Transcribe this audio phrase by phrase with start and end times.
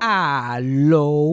[0.00, 1.32] Aló.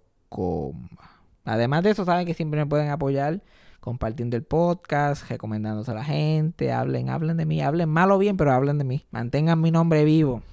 [1.43, 3.43] Además de eso, saben que siempre me pueden apoyar
[3.81, 8.37] compartiendo el podcast, recomendándose a la gente, hablen, hablen de mí, hablen mal o bien,
[8.37, 9.05] pero hablen de mí.
[9.11, 10.43] Mantengan mi nombre vivo.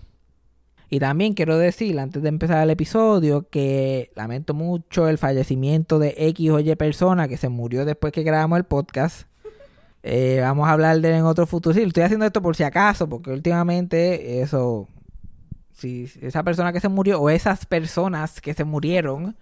[0.92, 6.14] Y también quiero decir, antes de empezar el episodio, que lamento mucho el fallecimiento de
[6.18, 9.28] X o Y persona que se murió después que grabamos el podcast.
[10.02, 11.74] Eh, vamos a hablar de él en otro futuro.
[11.74, 14.88] Sí, estoy haciendo esto por si acaso, porque últimamente eso,
[15.72, 19.36] si esa persona que se murió o esas personas que se murieron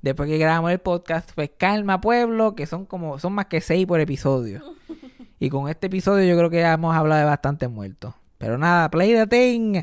[0.00, 3.86] después que grabamos el podcast, pues calma pueblo, que son como, son más que seis
[3.86, 4.62] por episodio.
[5.40, 8.14] Y con este episodio yo creo que ya hemos hablado de bastantes muertos.
[8.38, 9.82] Pero nada, play the thing.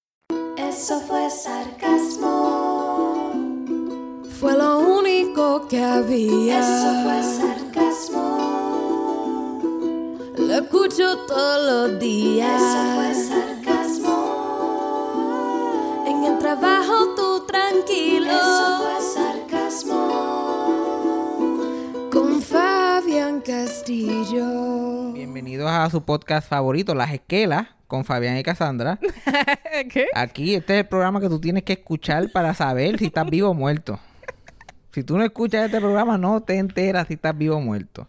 [0.71, 2.29] Eso fue sarcasmo.
[4.39, 6.61] Fue lo único que había.
[6.61, 8.23] Eso fue sarcasmo.
[10.37, 12.61] Lo escucho todos los días.
[12.61, 14.15] Eso fue sarcasmo.
[16.07, 18.31] En el trabajo tú tranquilo.
[18.31, 19.99] Eso fue sarcasmo.
[22.13, 25.11] Con Fabián Castillo.
[25.11, 28.97] Bienvenidos a su podcast favorito, Las Esquelas, con Fabián y Cassandra.
[29.89, 30.07] ¿Qué?
[30.15, 33.49] Aquí este es el programa que tú tienes que escuchar para saber si estás vivo
[33.49, 33.99] o muerto.
[34.93, 38.07] Si tú no escuchas este programa, no te enteras si estás vivo o muerto.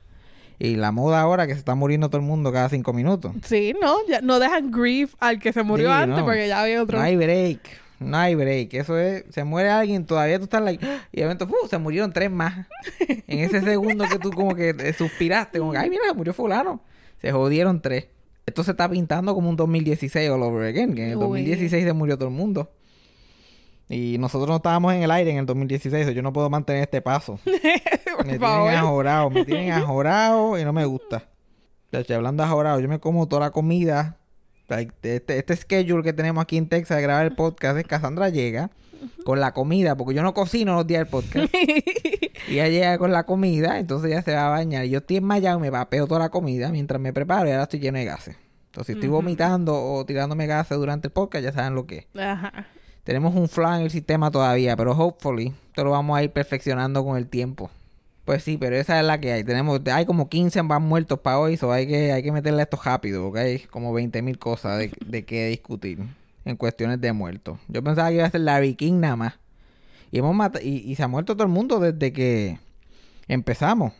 [0.61, 3.33] Y la moda ahora que se está muriendo todo el mundo cada cinco minutos.
[3.43, 6.25] Sí, no, ya no dejan grief al que se murió Sí, antes no.
[6.27, 6.99] porque ya había otro.
[6.99, 7.61] No hay break.
[7.99, 8.75] No hay break.
[8.75, 11.57] Eso es, se muere alguien, todavía tú estás like, y de momento, ¡fu!
[11.69, 12.69] se murieron tres más.
[13.09, 16.33] en ese segundo que tú como que eh, suspiraste, como que, ay, mira, se murió
[16.33, 16.81] fulano.
[17.21, 18.07] Se jodieron tres.
[18.47, 21.23] Esto se está pintando como un 2016 all over again, que en el Uy.
[21.23, 22.71] 2016 se murió todo el mundo.
[23.89, 26.83] Y nosotros no estábamos en el aire en el 2016, so yo no puedo mantener
[26.83, 27.39] este paso.
[28.17, 31.29] Por Me tienen ajorado, me tienen ajorado y no me gusta.
[31.93, 34.17] Hablando ajorado, yo me como toda la comida.
[34.69, 38.71] Este, este schedule que tenemos aquí en Texas de grabar el podcast es Cassandra llega
[39.25, 41.55] con la comida, porque yo no cocino los días del podcast.
[42.49, 44.85] y ella llega con la comida, entonces ella se va a bañar.
[44.87, 47.81] Yo estoy enmayado y me vapeo toda la comida mientras me preparo y ahora estoy
[47.81, 48.37] lleno de gases.
[48.67, 52.21] Entonces, si estoy vomitando o tirándome gases durante el podcast, ya saben lo que es.
[52.21, 52.67] Ajá.
[53.05, 57.05] Tenemos un flaw en el sistema todavía, pero hopefully esto lo vamos a ir perfeccionando
[57.05, 57.71] con el tiempo.
[58.25, 59.45] Pues sí, pero esa es la que hay.
[59.45, 62.79] Tenemos, hay como 15 más muertos para hoy, so hay que, hay que meterle esto
[62.83, 65.99] rápido, porque hay como 20 mil cosas de, de que discutir
[66.45, 67.59] en cuestiones de muertos.
[67.69, 69.35] Yo pensaba que iba a ser Larry King nada más.
[70.11, 72.59] Y, hemos mata- y, y se ha muerto todo el mundo desde que
[73.29, 73.93] empezamos.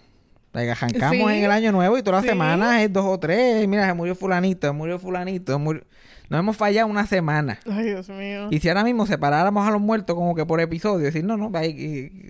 [0.53, 1.23] Like, arrancamos Sí.
[1.39, 2.29] en el año nuevo y todas las Sí.
[2.31, 3.67] semanas es dos o tres.
[3.67, 5.53] Mira, se murió fulanito, se murió fulanito.
[5.53, 5.85] se murió-
[6.29, 7.59] Nos hemos fallado una semana.
[7.71, 8.49] Ay, Dios mío.
[8.51, 11.51] Y si ahora mismo separáramos a los muertos como que por episodio, decir, no, no,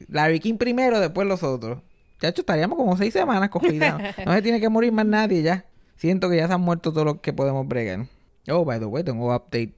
[0.09, 1.79] Larry King primero, después los otros.
[2.21, 4.01] Chacho, estaríamos como seis semanas cogidas.
[4.27, 5.65] No se tiene que morir más nadie ya.
[5.97, 8.07] Siento que ya se han muerto todos los que podemos bregar.
[8.51, 9.73] Oh, by the way, tengo update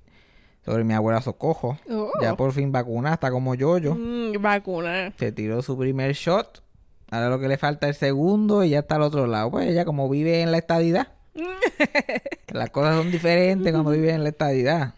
[0.64, 1.78] sobre mi abuela Socojo.
[1.90, 2.10] Oh.
[2.20, 3.94] Ya por fin vacunada, está como yo-yo.
[3.94, 5.12] Mm, vacuna.
[5.18, 6.62] Se tiró su primer shot.
[7.10, 9.50] Ahora lo que le falta es el segundo y ya está al otro lado.
[9.50, 11.08] Pues ella como vive en la estadidad.
[12.52, 14.94] Las cosas son diferentes cuando vive en la estadidad.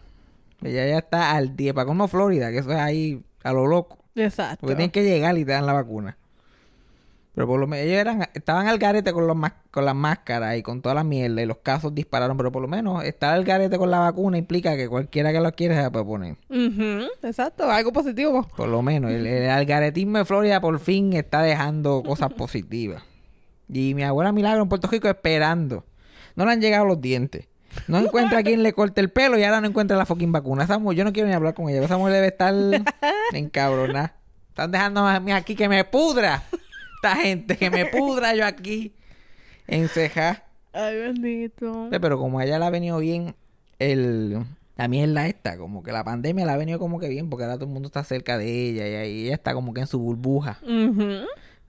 [0.63, 1.73] Ella ya está al día.
[1.73, 3.97] Para como Florida, que eso es ahí a lo loco.
[4.15, 4.61] Exacto.
[4.61, 6.17] Porque tienen que llegar y te dan la vacuna.
[7.37, 9.37] Pero por lo menos ellos eran, estaban al garete con, los
[9.69, 12.35] con las máscaras y con toda la mierda y los casos dispararon.
[12.35, 15.51] Pero por lo menos estar al garete con la vacuna implica que cualquiera que lo
[15.51, 16.37] quiera se la puede poner.
[16.49, 18.47] Ujú, Exacto, algo positivo.
[18.57, 23.03] Por lo menos, el, el algaretismo de Florida por fin está dejando cosas positivas.
[23.71, 25.85] Y mi abuela Milagro en Puerto Rico esperando.
[26.35, 27.45] No le han llegado los dientes.
[27.87, 30.63] No encuentra a quien le corte el pelo y ahora no encuentra la fucking vacuna.
[30.63, 31.83] Esa mujer, yo no quiero ni hablar con ella.
[31.83, 32.51] Esa mujer debe estar
[33.33, 34.15] encabronada.
[34.49, 36.41] Están dejando a mí aquí que me pudra.
[36.97, 38.93] Esta gente, que me pudra yo aquí.
[39.67, 40.43] En ceja.
[40.73, 41.87] Ay, bendito.
[41.91, 43.35] Pero como a ella le ha venido bien
[43.79, 44.43] el,
[44.75, 47.55] la mierda esta, como que la pandemia la ha venido como que bien, porque ahora
[47.57, 49.99] todo el mundo está cerca de ella y ahí ella está como que en su
[49.99, 50.59] burbuja.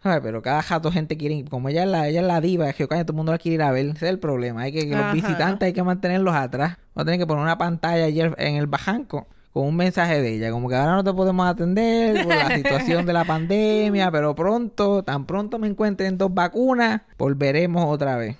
[0.02, 2.69] Ay, pero cada jato gente quiere, ir- como ella es la, ella es la diva,
[2.70, 4.72] es que todo el mundo la quiere ir a ver, ese es el problema, hay
[4.72, 8.04] que, que los visitantes hay que mantenerlos atrás, vamos a tener que poner una pantalla
[8.04, 9.26] allí en el bajanco
[9.58, 13.05] con un mensaje de ella, como que ahora no te podemos atender por la situación
[13.06, 18.37] de la pandemia, pero pronto, tan pronto me encuentren dos vacunas, volveremos otra vez.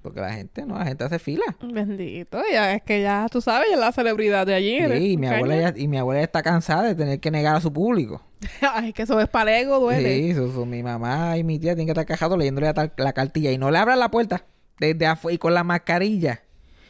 [0.00, 0.78] Porque la gente, ¿no?
[0.78, 1.42] La gente hace fila.
[1.60, 4.78] Bendito, ya es que ya tú sabes, ya es la celebridad de allí.
[4.96, 7.56] Sí, y mi abuela ya, y mi abuela ya está cansada de tener que negar
[7.56, 8.22] a su público.
[8.74, 10.14] Ay, que eso es para el ego, duele.
[10.14, 13.12] Sí, eso, eso, mi mamá y mi tía tienen que estar cajados leyéndole la, la
[13.12, 14.44] cartilla y no le abran la puerta
[14.78, 16.42] desde afuera y con la mascarilla.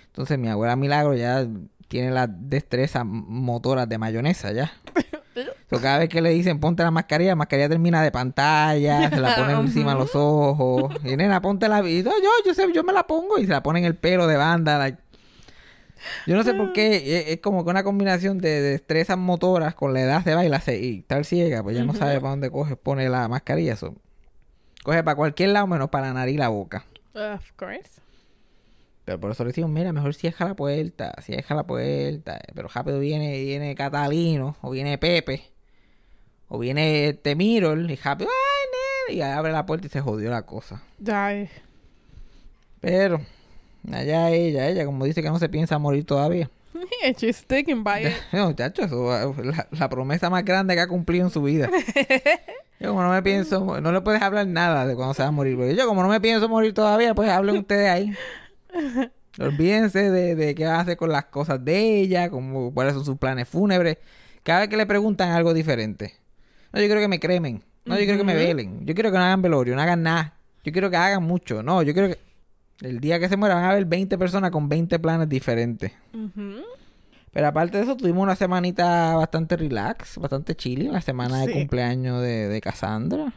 [0.08, 1.46] Entonces mi abuela Milagro ya
[1.88, 4.72] tiene las destrezas motoras de mayonesa ya.
[5.68, 9.20] So, cada vez que le dicen ponte la mascarilla, la mascarilla termina de pantalla, se
[9.20, 10.94] la ponen encima de los ojos.
[11.02, 12.12] Y nena, ponte la y, yo,
[12.46, 14.78] yo sé, yo me la pongo y se la ponen en el pelo de banda.
[14.78, 14.98] like.
[16.26, 19.92] Yo no sé por qué, es, es como que una combinación de destrezas motoras con
[19.92, 23.08] la edad se va y estar ciega, pues ya no sabe para dónde coge, pone
[23.08, 23.72] la mascarilla.
[23.72, 23.94] Eso.
[24.82, 26.84] Coge para cualquier lado menos para la nariz y la boca.
[27.14, 28.03] Of course.
[29.04, 32.40] Pero por eso le decimos, mira, mejor cierra la puerta, cierra la puerta.
[32.54, 35.42] Pero rápido viene, viene Catalino, o viene Pepe,
[36.48, 40.30] o viene este Mirol, y rápido, ay, nene, y abre la puerta y se jodió
[40.30, 40.82] la cosa.
[40.98, 41.50] Ya, eh.
[42.80, 43.20] Pero,
[43.92, 46.50] allá ella, ella, como dice que no se piensa morir todavía.
[47.18, 48.12] She's sticking by it.
[48.32, 51.68] No, muchacho, eso es la, la promesa más grande que ha cumplido en su vida.
[52.80, 55.32] Yo como no me pienso, no le puedes hablar nada de cuando se va a
[55.32, 55.56] morir.
[55.56, 58.14] Porque yo como no me pienso morir todavía, pues hablen ustedes ahí.
[59.38, 63.04] Olvídense de, de qué va a hacer con las cosas de ella, como, cuáles son
[63.04, 63.98] sus planes fúnebres.
[64.42, 66.14] Cada vez que le preguntan algo diferente.
[66.72, 67.62] No, yo quiero que me cremen.
[67.84, 68.86] No, yo quiero que me velen.
[68.86, 70.34] Yo quiero que no hagan velorio, no hagan nada.
[70.64, 71.62] Yo quiero que hagan mucho.
[71.62, 72.18] No, yo quiero que...
[72.80, 75.92] El día que se muera van a haber 20 personas con 20 planes diferentes.
[77.32, 82.20] Pero aparte de eso, tuvimos una semanita bastante relax, bastante chilling, la semana de cumpleaños
[82.20, 83.32] de, de Cassandra.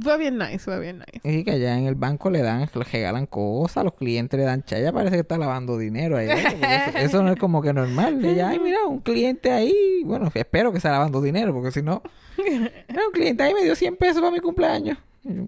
[0.00, 1.20] Fue bien nice, fue bien nice.
[1.38, 4.62] Y que allá en el banco le dan, le regalan cosas, los clientes le dan
[4.62, 6.28] chaya, parece que está lavando dinero ahí.
[6.28, 8.22] Porque Eso, eso no es como que normal.
[8.24, 12.02] Ella, ay, mira, un cliente ahí, bueno, espero que esté lavando dinero, porque si no,
[12.36, 12.70] "Mira,
[13.06, 14.98] un cliente ahí me dio 100 pesos para mi cumpleaños.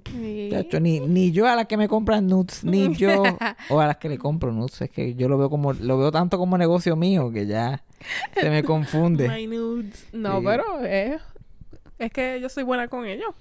[0.06, 0.48] Sí.
[0.50, 3.22] Chacho, ni, ni yo a las que me compran nuts, ni yo
[3.68, 4.80] o a las que le compro nuts.
[4.82, 7.84] Es que yo lo veo como, lo veo tanto como negocio mío que ya
[8.40, 9.28] se me confunde.
[9.28, 10.06] My nudes.
[10.12, 10.44] No, Sí.
[10.46, 11.18] pero eh,
[11.98, 13.34] es que yo soy buena con ellos.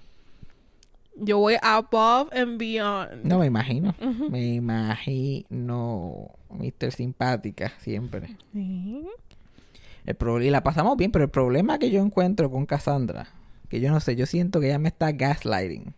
[1.20, 3.24] Yo voy above and beyond.
[3.24, 3.96] No me imagino.
[4.30, 6.32] Me imagino.
[6.50, 8.36] Mister Simpática, siempre.
[8.54, 13.28] El pro- y la pasamos bien, pero el problema que yo encuentro con Cassandra,
[13.70, 15.94] que yo no sé, yo siento que ella me está gaslighting.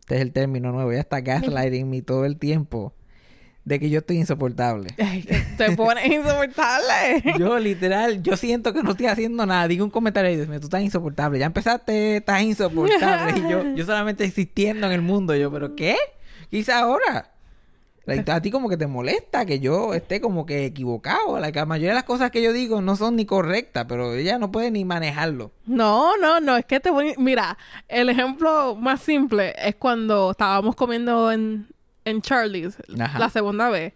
[0.00, 0.92] Este es el término nuevo.
[0.92, 2.92] Ella está gaslighting me todo el tiempo
[3.64, 4.90] de que yo estoy insoportable.
[5.56, 7.22] Te, pones insoportable.
[7.38, 9.68] Yo literal, yo siento que no estoy haciendo nada.
[9.68, 11.38] Digo un comentario y dices, tú estás insoportable.
[11.38, 13.38] Ya empezaste, estás insoportable.
[13.38, 15.34] y yo, yo solamente existiendo en el mundo.
[15.34, 15.96] Yo, ¿pero qué?
[16.50, 17.30] ¿Qué hice ahora?
[18.06, 21.38] Like, a ti como que te molesta que yo esté como que equivocado.
[21.38, 24.38] Like, la mayoría de las cosas que yo digo no son ni correctas, pero ella
[24.38, 25.52] no puede ni manejarlo.
[25.64, 27.14] No, no, no, es que te voy...
[27.16, 27.56] Mira,
[27.88, 31.68] el ejemplo más simple es cuando estábamos comiendo en,
[32.04, 33.18] en Charlie's Ajá.
[33.18, 33.94] la segunda vez.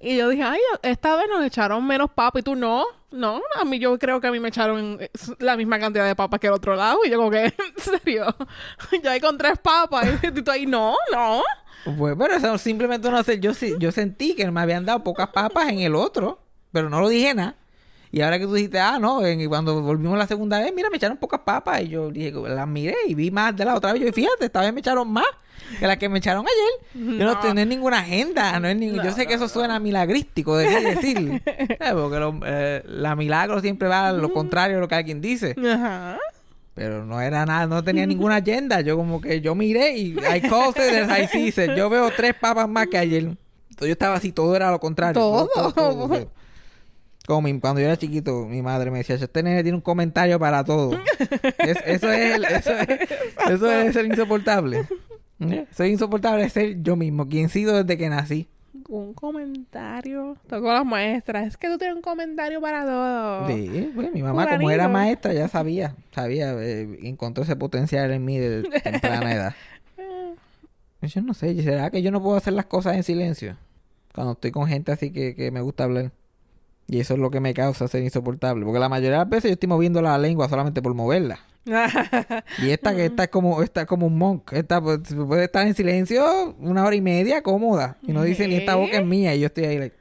[0.00, 2.84] Y yo dije, ay, esta vez nos echaron menos papas y tú no.
[3.10, 6.14] No, a mí yo creo que a mí me echaron eh, la misma cantidad de
[6.14, 6.98] papas que el otro lado.
[7.06, 8.26] Y yo como que, en serio,
[9.02, 11.42] yo ahí con tres papas y tú ahí, no, no.
[11.96, 13.40] Pues, pero eso simplemente no sé.
[13.40, 16.42] Yo, sí- yo sentí que me habían dado pocas papas en el otro,
[16.72, 17.54] pero no lo dije nada.
[18.10, 20.96] Y ahora que tú dijiste, ah, no, en- cuando volvimos la segunda vez, mira, me
[20.96, 21.82] echaron pocas papas.
[21.82, 24.02] Y yo dije, las miré y vi más de la otra vez.
[24.02, 25.26] Yo, fíjate, esta vez me echaron más
[25.78, 27.18] que las que me echaron ayer.
[27.18, 28.58] Yo no, tengo ninguna agenda.
[28.60, 31.42] No es ningún- yo sé que eso suena milagrístico, de qué decir.
[31.94, 35.54] Porque lo- eh, la milagro siempre va a lo contrario de lo que alguien dice.
[35.70, 36.18] Ajá.
[36.74, 38.80] Pero no era nada, no tenía ninguna agenda.
[38.80, 41.74] Yo como que yo miré y I as I see it.
[41.76, 43.24] Yo veo tres papas más que ayer.
[43.24, 45.20] Entonces yo estaba así, todo era lo contrario.
[45.20, 45.72] Todo.
[45.74, 46.08] Como
[47.42, 50.64] mi- cuando yo era chiquito, mi madre me decía, este nene tiene un comentario para
[50.64, 50.98] todo.
[51.58, 52.88] Es- eso, es, el- eso, es,
[53.50, 54.86] eso es ser insoportable.
[55.40, 55.66] ¿Eh?
[55.72, 58.48] Soy insoportable de ser yo mismo, quien he sido desde que nací.
[58.88, 60.36] Un comentario.
[60.48, 61.46] Tocó las maestras.
[61.46, 63.46] Es que tú tienes un comentario para todo.
[63.48, 68.24] Sí, pues, mi mamá como era maestra ya sabía, sabía, eh, encontró ese potencial en
[68.24, 69.54] mí de temprana edad.
[71.02, 73.56] Yo no sé, ¿será que yo no puedo hacer las cosas en silencio?
[74.12, 76.10] Cuando estoy con gente así que, que me gusta hablar.
[76.88, 78.64] Y eso es lo que me causa ser insoportable.
[78.64, 81.38] Porque la mayoría de las veces yo estoy moviendo la lengua solamente por moverla.
[82.62, 84.54] Y esta que esta es como, esta es como un monk.
[84.54, 87.98] Esta pues, puede estar en silencio una hora y media cómoda.
[88.02, 89.34] Y no dice ni esta boca es mía.
[89.34, 89.96] Y yo estoy ahí like,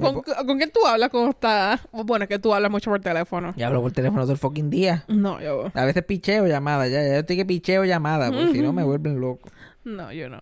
[0.00, 1.80] ¿Con, ¿Con quién tú hablas cuando estás?
[1.92, 3.54] Bueno, es que tú hablas mucho por teléfono.
[3.56, 5.04] Y hablo por teléfono todo el fucking día.
[5.08, 5.70] No, yo...
[5.72, 8.84] A veces picheo llamadas, ya, ya yo estoy que picheo llamadas, porque si no me
[8.84, 9.48] vuelven loco.
[9.84, 10.38] No, yo no.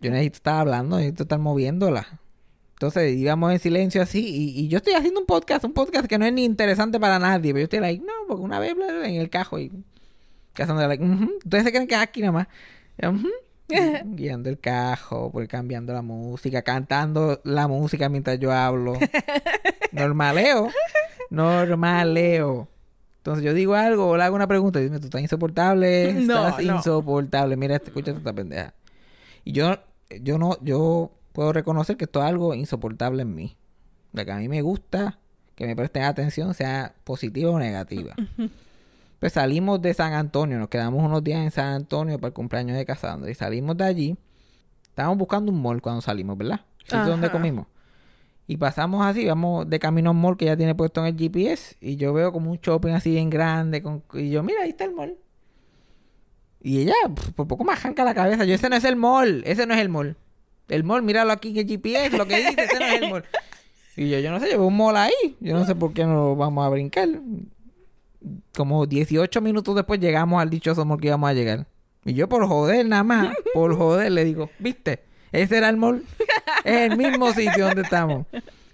[0.00, 2.21] Yo necesito estar hablando, necesito estar moviéndola.
[2.82, 6.18] Entonces íbamos en silencio así y, y yo estoy haciendo un podcast, un podcast que
[6.18, 8.86] no es ni interesante para nadie, pero yo estoy like, no, porque una vez bla,
[8.86, 9.70] bla, en el cajo y
[10.52, 11.04] casando like.
[11.44, 12.48] Ustedes se creen que es aquí nada más.
[14.04, 18.94] Guiando el cajo, pues cambiando la música, cantando la música mientras yo hablo.
[19.92, 20.68] Normaleo.
[21.30, 22.66] Normaleo.
[23.18, 26.48] Entonces yo digo algo o le hago una pregunta y dime, tú estás insoportable, No,
[26.48, 26.76] estás no.
[26.78, 27.56] insoportable.
[27.56, 28.74] Mira, escucha esta pendeja.
[29.44, 29.78] Y yo,
[30.20, 33.56] yo no, yo puedo reconocer que esto es algo insoportable en mí.
[34.12, 35.18] De que a mí me gusta
[35.54, 38.14] que me presten atención, sea positiva o negativa.
[39.22, 42.76] Pues salimos de San Antonio, nos quedamos unos días en San Antonio para el cumpleaños
[42.76, 43.30] de Casandra.
[43.30, 44.16] Y salimos de allí.
[44.82, 46.62] Estábamos buscando un mall cuando salimos, ¿verdad?
[46.78, 47.68] ¿Sitio donde comimos?
[48.48, 51.16] Y pasamos así, vamos de camino a un mall que ya tiene puesto en el
[51.16, 51.76] GPS.
[51.80, 53.80] Y yo veo como un shopping así bien grande.
[53.80, 54.02] Con...
[54.14, 55.16] Y yo, mira, ahí está el mall.
[56.60, 56.94] Y ella,
[57.36, 58.44] por poco me arranca la cabeza.
[58.44, 59.44] Yo, ese no es el mall.
[59.46, 60.16] Ese no es el mall.
[60.72, 63.24] El mall, míralo aquí en el GPS, lo que dice, no es el mall.
[63.94, 65.36] Y yo, yo no sé, yo veo un mall ahí.
[65.38, 67.10] Yo no sé por qué no lo vamos a brincar.
[68.56, 71.66] Como 18 minutos después llegamos al dichoso mall que íbamos a llegar.
[72.06, 75.02] Y yo por joder nada más, por joder, le digo, ¿viste?
[75.30, 76.06] Ese era el mall.
[76.64, 78.24] Es el mismo sitio donde estamos.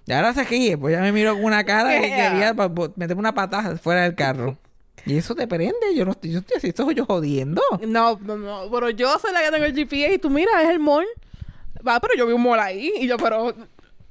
[0.05, 2.55] Y ahora se ríe, pues ya me miró con una cara que quería
[2.95, 4.57] meterme una patada fuera del carro.
[5.05, 7.61] Y eso te prende, yo no estoy, yo estoy así, estoy yo jodiendo.
[7.85, 8.71] No, no, no.
[8.71, 11.05] Pero yo soy la que tengo el GPS y tú mira, es el mall.
[11.87, 12.91] Va, pero yo vi un mall ahí.
[12.99, 13.53] Y yo, pero...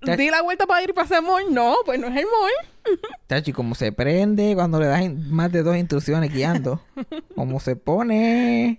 [0.00, 1.52] Di la vuelta para ir para ese mall.
[1.52, 2.98] No, pues no es el mall.
[3.28, 6.80] Chachi, como se prende cuando le das más de dos instrucciones guiando.
[7.34, 8.78] Como se pone.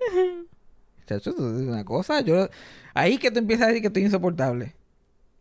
[1.06, 2.22] Chacho, es una cosa.
[2.22, 2.50] Yo,
[2.94, 4.74] ahí que tú empiezas a decir que estoy insoportable.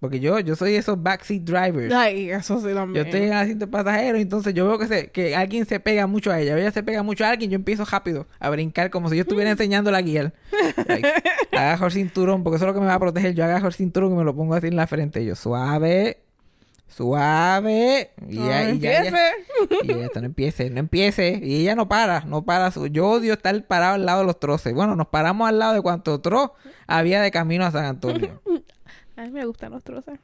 [0.01, 1.93] Porque yo, yo soy esos backseat drivers.
[1.93, 3.05] Ay, eso sí Yo también.
[3.07, 6.07] estoy en el asiento de pasajero, entonces yo veo que, se, que alguien se pega
[6.07, 6.57] mucho a ella.
[6.57, 9.51] Ella se pega mucho a alguien, yo empiezo rápido a brincar como si yo estuviera
[9.53, 10.33] enseñando a guiar.
[10.87, 11.09] Like,
[11.53, 13.35] agarro el cinturón, porque eso es lo que me va a proteger.
[13.35, 15.25] Yo agarro el cinturón y me lo pongo así en la frente.
[15.25, 16.19] Yo, suave,
[16.87, 18.11] suave.
[18.29, 19.13] Y No ya, y ya- ya-
[19.83, 21.41] y esto no empiece, no empiece.
[21.43, 22.71] Y ella no para, no para.
[22.71, 24.73] Su- Yo odio estar parado al lado de los troces.
[24.75, 26.53] Bueno, nos paramos al lado de cuanto troz
[26.87, 28.41] había de camino a San Antonio.
[29.19, 30.15] Ay, me gustan los trozos.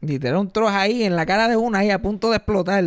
[0.00, 2.84] Literal, un troz ahí en la cara de una ahí a punto de explotar.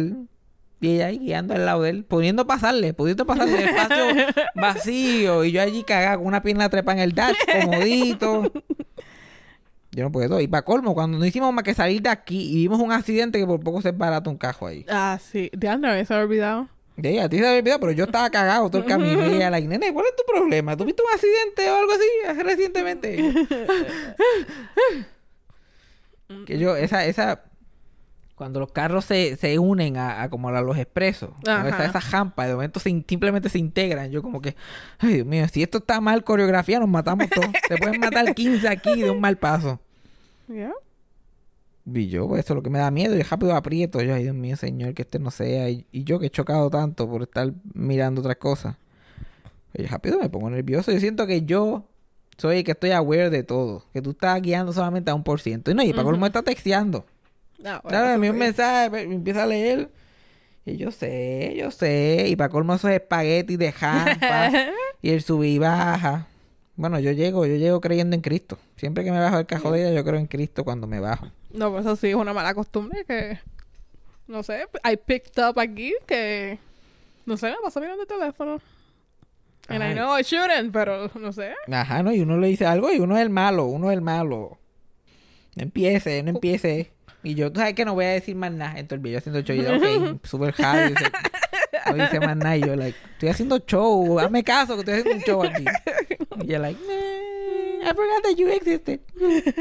[0.80, 4.06] Y ella ahí guiando al lado de él, pudiendo pasarle, pudiendo pasarle el espacio
[4.56, 5.44] vacío.
[5.44, 8.50] Y yo allí cagado con una pierna trepa en el dash, comodito.
[9.92, 10.40] Yo no puedo.
[10.40, 13.40] Y para colmo, cuando no hicimos más que salir de aquí y vimos un accidente
[13.40, 14.86] que por poco se barata un cajo ahí.
[14.88, 15.50] Ah, sí.
[15.54, 16.68] De Andrés, se ha olvidado.
[16.98, 19.26] Y ella, a ti se me olvidó, pero yo estaba cagado todo el camino.
[19.28, 20.78] Y ella, like, nene, ¿cuál es tu problema?
[20.78, 23.34] ¿Tuviste un accidente o algo así recientemente?
[26.30, 27.44] Yo, que yo, esa, esa,
[28.36, 32.46] cuando los carros se, se unen a, a como a los expresos, esa, esa jampa,
[32.46, 34.12] de momento se simplemente se integran.
[34.12, 34.56] Yo como que,
[35.00, 37.50] ay Dios mío, si esto está mal coreografía, nos matamos todos.
[37.68, 39.80] Se pueden matar 15 aquí de un mal paso.
[40.48, 40.72] ¿Ya?
[41.86, 43.16] Y yo, pues eso es lo que me da miedo.
[43.18, 44.02] Y rápido aprieto.
[44.02, 45.70] Yo, ay Dios mío, señor, que este no sea.
[45.70, 48.76] Y, y yo que he chocado tanto por estar mirando otras cosas.
[49.74, 50.92] Y rápido me pongo nervioso.
[50.92, 51.86] Yo siento que yo
[52.38, 53.84] soy que estoy aware de todo.
[53.94, 55.72] Que tú estás guiando solamente a un por ciento.
[55.72, 57.06] Y no, y para colmo me está texteando.
[57.66, 59.90] Ah, bueno, envía un mensaje, me empieza a leer.
[60.66, 62.26] Y yo sé, yo sé.
[62.28, 64.52] Y para colmo esos espaguetis de jampa.
[65.02, 66.28] y el sub y baja.
[66.76, 68.60] Bueno, yo llego, yo llego creyendo en Cristo.
[68.76, 71.32] Siempre que me bajo del cajón de ella, yo creo en Cristo cuando me bajo.
[71.52, 73.40] No, pues eso sí es una mala costumbre que...
[74.28, 76.60] No sé, I picked up aquí que...
[77.26, 78.62] No sé, me pasó mirando el teléfono.
[79.70, 79.92] And Ay.
[79.92, 81.54] I know I shouldn't, pero no sé.
[81.72, 82.14] Ajá, ¿no?
[82.14, 84.58] Y uno le dice algo y uno es el malo, uno es el malo.
[85.56, 86.92] No empiece, no empiece.
[87.24, 88.80] Y yo, tú sabes que no voy a decir más nada.
[88.80, 90.90] Entonces yo haciendo show y yo, ok, super high.
[90.90, 91.12] dice,
[91.88, 92.58] no dice más nada.
[92.58, 95.66] Y yo, like, estoy haciendo show, hazme caso que estoy haciendo un show aquí.
[96.44, 99.00] Y yo, like, "Nah, I forgot that you existed.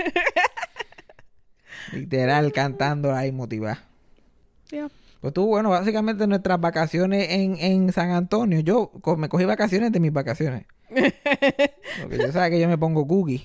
[1.92, 3.82] Literal, cantando ahí motivada.
[4.70, 4.88] Yeah.
[5.26, 9.90] Pues tú, bueno, básicamente nuestras vacaciones en, en San Antonio, yo co- me cogí vacaciones
[9.90, 10.66] de mis vacaciones.
[10.88, 13.42] Porque yo sabes que yo me pongo Googie.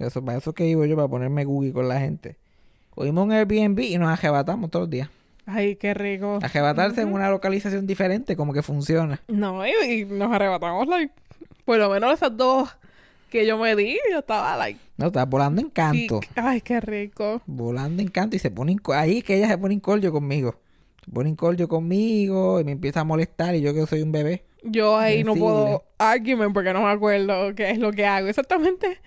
[0.00, 2.34] Eso, para eso es que digo yo, para ponerme Googie con la gente.
[2.92, 5.08] Cogimos un Airbnb y nos arrebatamos todos los días.
[5.46, 6.40] Ay, qué rico.
[6.42, 9.20] Arrebatarse en una localización diferente, como que funciona.
[9.28, 11.12] No, y, y nos arrebatamos, like...
[11.64, 12.68] Por lo menos esas dos
[13.30, 14.80] que yo me di, yo estaba, like...
[14.96, 16.20] No, estás volando en canto.
[16.20, 17.42] sí, Ay, qué rico.
[17.46, 20.56] Volando en canto y se pone ahí es que ella se pone incordio conmigo.
[21.06, 24.44] Se pone incordio conmigo y me empieza a molestar y yo que soy un bebé.
[24.62, 29.00] Yo ahí no puedo argument porque no me acuerdo qué es lo que hago exactamente.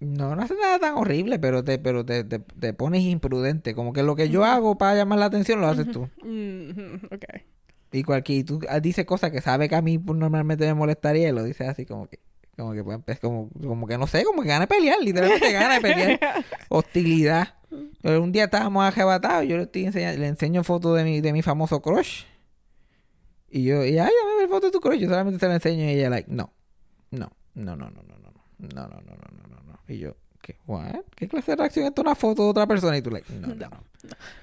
[0.00, 3.74] No, no hace nada tan horrible, pero te, pero te, te, te pones imprudente.
[3.74, 6.08] Como que lo que yo hago para llamar la atención lo haces tú.
[7.10, 7.24] Ok.
[7.90, 11.32] Y cualquier, tú ah, dices cosas que sabe que a mí normalmente me molestaría y
[11.32, 12.18] lo dices así como que,
[12.56, 15.52] como que, pues, es como, como que no sé, como que gana de pelear, literalmente
[15.52, 16.20] gana de pelear.
[16.68, 17.54] Hostilidad.
[18.02, 21.32] Pero un día estábamos arrebatados, yo le, estoy enseñando, le enseño fotos de mi, de
[21.32, 22.24] mi famoso crush.
[23.50, 25.84] Y yo, y ay, dame ver foto de tu crush, yo solamente se la enseño
[25.84, 26.52] y ella like, no,
[27.10, 29.78] no, no, no, no, no, no, no, no, no, no, no, no, no.
[29.88, 31.02] Y yo, ¿qué, what?
[31.16, 32.96] ¿Qué clase de reacción es una foto de otra persona?
[32.96, 33.70] Y tú like, no, no, no.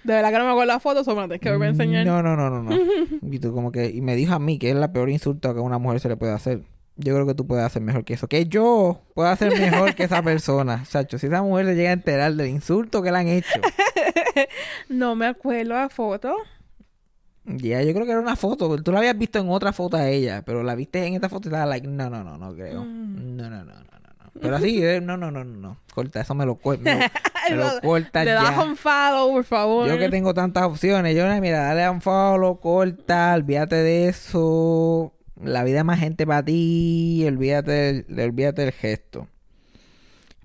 [0.04, 1.72] De verdad que no me acuerdo la foto, solo me la tienes que volver a
[1.72, 2.06] enseñar.
[2.06, 2.76] No, no, no, no, no.
[3.22, 5.60] y tú como que, y me dijo a mí que es la peor insulto que
[5.60, 6.64] a una mujer se le puede hacer.
[6.98, 8.28] Yo creo que tú puedes hacer mejor que eso.
[8.28, 10.84] Que yo puedo hacer mejor que esa persona.
[10.90, 13.60] Chacho, si esa mujer se llega a enterar del insulto que le han hecho.
[14.90, 16.36] No me acuerdo la foto.
[17.46, 18.82] Ya, yo creo que era una foto.
[18.82, 21.48] Tú la habías visto en otra foto a ella, pero la viste en esta foto
[21.48, 22.84] y estaba like, no, no, no, no creo.
[22.84, 23.38] Mm.
[23.38, 24.32] No, no, no, no, no, no.
[24.42, 25.78] Pero así, eh, no, no, no, no, no.
[25.94, 27.00] Corta, eso me lo, me lo,
[27.50, 29.88] me lo corta Le das un follow, por favor.
[29.88, 35.15] Yo que tengo tantas opciones, yo, mira, dale un follow, corta, olvídate de eso.
[35.44, 39.28] La vida más gente para ti, olvídate, del- olvídate del gesto.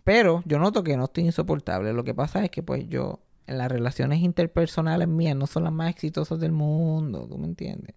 [0.05, 1.93] Pero yo noto que no estoy insoportable.
[1.93, 5.73] Lo que pasa es que pues yo, en las relaciones interpersonales mías, no son las
[5.73, 7.95] más exitosas del mundo, ¿tú me entiendes?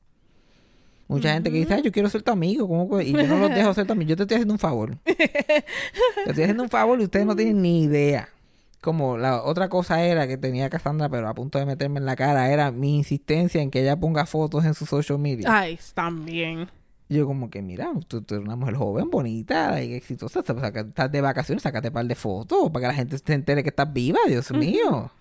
[1.07, 3.38] Mucha gente que dice, ay, yo quiero ser tu amigo, ¿cómo que-?" y yo no
[3.38, 4.09] los dejo ser tu amigo.
[4.09, 4.97] Yo te estoy haciendo un favor.
[5.05, 5.65] te
[6.27, 8.29] estoy haciendo un favor y ustedes no tienen ni idea.
[8.81, 12.15] Como la otra cosa era que tenía Cassandra, pero a punto de meterme en la
[12.15, 15.47] cara, era mi insistencia en que ella ponga fotos en su social media.
[15.50, 16.67] Ay, también.
[17.13, 21.22] Yo como que, mira, tú, tú eres una mujer joven, bonita, y exitosa, estás de
[21.22, 24.20] vacaciones, sácate un par de fotos para que la gente se entere que estás viva,
[24.27, 25.12] Dios mío.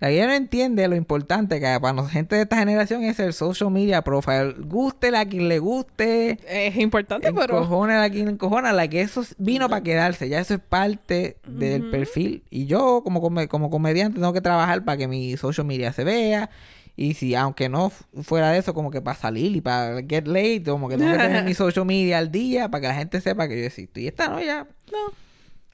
[0.00, 3.34] La ella no entiende lo importante que para la gente de esta generación es el
[3.34, 4.54] social media profile.
[4.58, 7.58] Gústele a quien le guste, Es importante, pero...
[7.58, 11.90] encojona a quien encojona, la que eso vino para quedarse, ya eso es parte del
[11.90, 12.42] perfil.
[12.48, 16.02] Y yo como, come- como comediante tengo que trabajar para que mi social media se
[16.04, 16.48] vea.
[16.96, 17.90] Y si, aunque no
[18.22, 21.18] fuera de eso, como que para salir y para get late, como que tengo que
[21.18, 24.00] tener mi social media al día para que la gente sepa que yo existo.
[24.00, 25.12] Y esta no, ya No.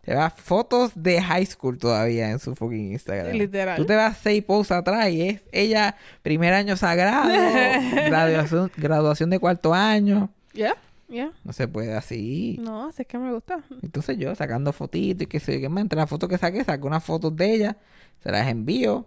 [0.02, 3.32] te vas fotos de high school todavía en su fucking Instagram.
[3.36, 3.76] Literal.
[3.76, 7.28] Tú te vas seis posts atrás y es ella, primer año sagrado,
[8.06, 10.30] graduación, graduación de cuarto año.
[10.54, 10.76] Ya,
[11.08, 11.32] ya.
[11.44, 12.58] No se puede así.
[12.62, 13.64] No, así es que me gusta.
[13.82, 15.82] Entonces yo sacando fotitos y que sé qué más.
[15.82, 17.76] Entre las fotos que saqué, saco unas fotos de ella,
[18.22, 19.06] se las envío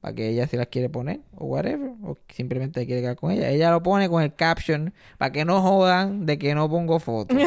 [0.00, 1.90] para que ella si las quiere poner o whatever.
[2.04, 3.48] O simplemente quiere quedar con ella.
[3.50, 7.36] Ella lo pone con el caption para que no jodan de que no pongo fotos.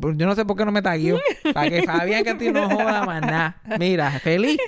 [0.00, 1.18] Por- Yo no sé por qué no me taguió.
[1.52, 3.60] Para que Fabián que a ti no joda más nada.
[3.78, 4.58] Mira, feliz,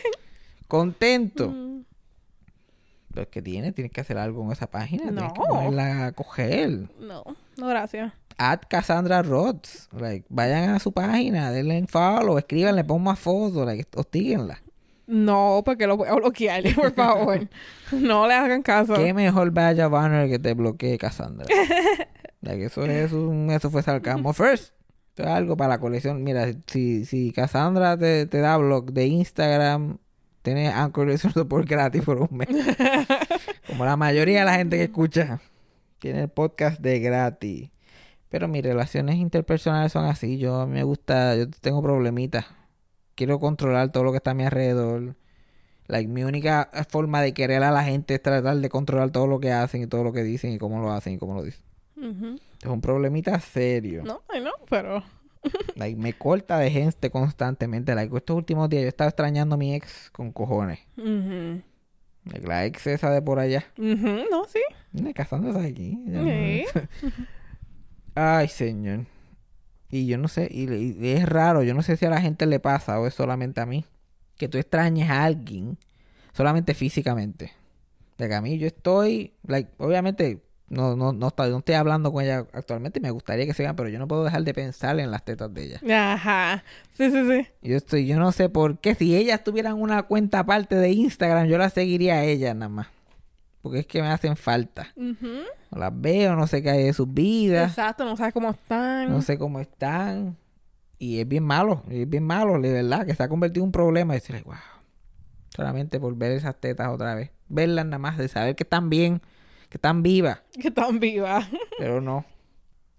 [0.68, 1.48] contento.
[1.50, 1.84] Mm.
[3.10, 5.02] Pero es que tiene, tienes que hacer algo con esa página.
[5.04, 5.46] Tienes que No.
[5.46, 6.88] ponerla a coger.
[6.98, 7.22] No,
[7.58, 8.12] no, gracias.
[8.38, 9.88] At Cassandra Rods.
[9.92, 14.62] Like, vayan a su página, denle en follow, escríbanle, pon más fotos, like, hostíguenla.
[15.12, 17.46] No, porque lo voy a bloquear, por favor.
[17.92, 18.94] no le hagan caso.
[18.94, 21.44] Qué mejor of honor que te bloquee Cassandra.
[22.42, 24.32] eso, es un, eso fue sarcasmo.
[24.32, 24.72] First,
[25.10, 26.24] esto es algo para la colección.
[26.24, 29.98] Mira, si, si Cassandra te, te da blog de Instagram,
[30.40, 32.48] tienes Anchor Listener Support gratis por un mes.
[33.68, 35.40] Como la mayoría de la gente que escucha,
[35.98, 37.68] tiene el podcast de gratis.
[38.30, 40.38] Pero mis relaciones interpersonales son así.
[40.38, 42.46] Yo me gusta, yo tengo problemitas.
[43.22, 45.14] Quiero controlar todo lo que está a mi alrededor.
[45.86, 49.38] Like, mi única forma de querer a la gente es tratar de controlar todo lo
[49.38, 51.62] que hacen y todo lo que dicen y cómo lo hacen y cómo lo dicen.
[52.60, 54.02] Es un problemita serio.
[54.02, 55.04] No, ay, no, pero...
[55.76, 57.94] Like, me corta de gente constantemente.
[57.94, 60.80] Like, estos últimos días yo estaba extrañando a mi ex con cojones.
[60.96, 63.64] Like, la ex esa de por allá.
[63.78, 64.58] Ujú, No, sí.
[65.14, 65.94] Casándose aquí.
[66.06, 66.24] No-.
[68.16, 69.06] Ay, señor.
[69.92, 70.64] Y yo no sé, y,
[70.98, 73.60] y es raro, yo no sé si a la gente le pasa o es solamente
[73.60, 73.84] a mí,
[74.38, 75.76] que tú extrañes a alguien
[76.32, 77.52] solamente físicamente.
[78.16, 82.10] De que a mí yo estoy, like, obviamente, no, no, no, estoy, no estoy hablando
[82.10, 85.10] con ella actualmente, me gustaría que sigan, pero yo no puedo dejar de pensar en
[85.10, 86.14] las tetas de ella.
[86.14, 86.64] Ajá.
[86.96, 87.46] Sí, sí, sí.
[87.60, 91.48] Yo estoy, yo no sé por qué, si ellas tuvieran una cuenta aparte de Instagram,
[91.48, 92.86] yo la seguiría a ellas nada más.
[93.60, 94.90] Porque es que me hacen falta.
[94.96, 95.42] Ujú.
[95.72, 97.70] No las veo, no sé qué hay de sus vidas.
[97.70, 99.10] Exacto, no sabes cómo están.
[99.10, 100.36] no sé cómo están.
[100.98, 103.72] Y es bien malo, es bien malo, de verdad, que se ha convertido en un
[103.72, 104.14] problema.
[104.14, 104.54] Y decir, wow,
[105.48, 107.30] solamente por ver esas tetas otra vez.
[107.48, 109.22] Verlas nada más, de saber que están bien,
[109.70, 111.48] que están vivas, Que están vivas.
[111.78, 112.24] pero no.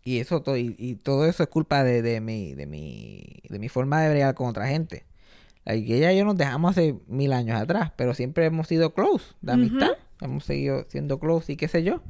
[0.03, 3.59] Y eso todo, y, y todo eso es culpa de, de mi, de mi, de
[3.59, 5.05] mi forma de bregar con otra gente.
[5.63, 9.33] Like, ella y yo nos dejamos hace mil años atrás, pero siempre hemos sido close,
[9.41, 9.91] de amistad.
[10.19, 12.01] Hemos seguido siendo close y qué sé yo.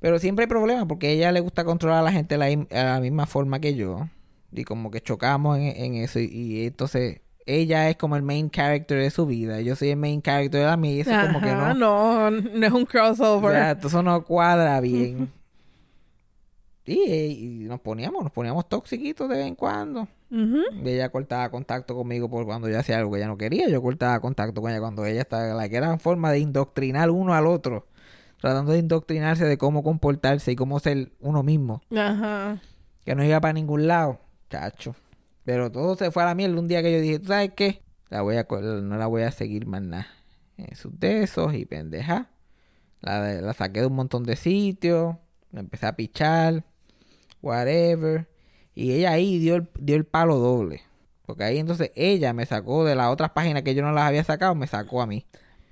[0.00, 3.00] Pero siempre hay problemas porque a ella le gusta controlar a la gente de la,
[3.00, 4.08] misma forma que yo.
[4.52, 6.18] Y como que chocamos en, en eso.
[6.18, 9.60] Y, y entonces ella es como el main character de su vida.
[9.60, 10.92] Yo soy el main character de la mía.
[10.92, 11.74] Y eso como que no.
[11.74, 13.52] no, no es un crossover.
[13.52, 15.32] sea, eso no cuadra bien.
[16.84, 20.08] Y, y nos poníamos, nos poníamos toxiquitos de vez en cuando.
[20.84, 23.68] Ella cortaba contacto conmigo por cuando yo hacía algo que ella no quería.
[23.68, 25.54] Yo cortaba contacto con ella cuando ella estaba...
[25.54, 27.86] La que era forma de indoctrinar uno al otro.
[28.40, 31.82] Tratando de indoctrinarse de cómo comportarse y cómo ser uno mismo.
[31.96, 32.60] Ajá.
[33.04, 34.20] Que no iba para ningún lado.
[34.50, 34.94] Chacho.
[35.44, 37.82] Pero todo se fue a la mierda un día que yo dije, ¿tú sabes qué?
[38.08, 40.06] La voy a, no la voy a seguir más nada.
[40.74, 42.30] Sus de esos y pendeja.
[43.00, 45.16] La, la saqué de un montón de sitios.
[45.52, 46.64] La empecé a pichar.
[47.42, 48.28] Whatever.
[48.74, 50.82] Y ella ahí dio el, dio el palo doble.
[51.26, 54.22] Porque ahí entonces ella me sacó de las otras páginas que yo no las había
[54.22, 55.26] sacado, me sacó a mí.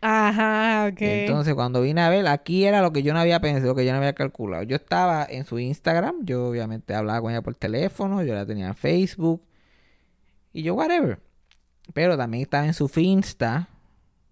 [0.07, 1.01] Ajá, ok.
[1.01, 3.87] Entonces, cuando vine a ver, aquí era lo que yo no había pensado, lo que
[3.87, 4.63] yo no había calculado.
[4.63, 8.67] Yo estaba en su Instagram, yo obviamente hablaba con ella por teléfono, yo la tenía
[8.67, 9.43] en Facebook
[10.53, 11.21] y yo, whatever.
[11.95, 13.71] Pero también estaba en su Finsta,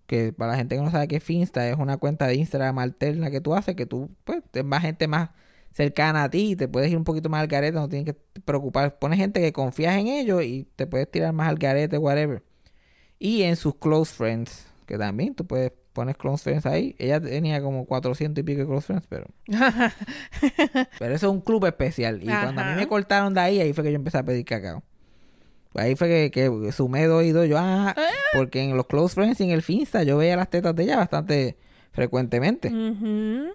[0.06, 3.30] que para la gente que no sabe qué Finsta, es una cuenta de Instagram alterna
[3.30, 5.30] que tú haces, que tú, pues, es más gente más
[5.72, 8.98] cercana a ti, te puedes ir un poquito más al garete, no tienes que preocupar.
[8.98, 12.42] Pones gente que confías en ellos y te puedes tirar más al garete, whatever.
[13.18, 16.94] Y en sus close friends, que también tú puedes poner close friends ahí.
[16.98, 19.26] Ella tenía como 400 y pico de close friends, pero...
[20.98, 22.22] pero eso es un club especial.
[22.22, 24.44] Y cuando a mí me cortaron de ahí, ahí fue que yo empecé a pedir
[24.44, 24.82] cacao.
[25.74, 27.48] Ahí fue que, que sumé dos y dos.
[27.48, 27.94] Yo, ah,
[28.34, 30.96] porque en los close friends y en el Finsta yo veía las tetas de ella
[30.98, 31.56] bastante
[31.92, 32.68] frecuentemente.
[32.68, 33.54] Ujú.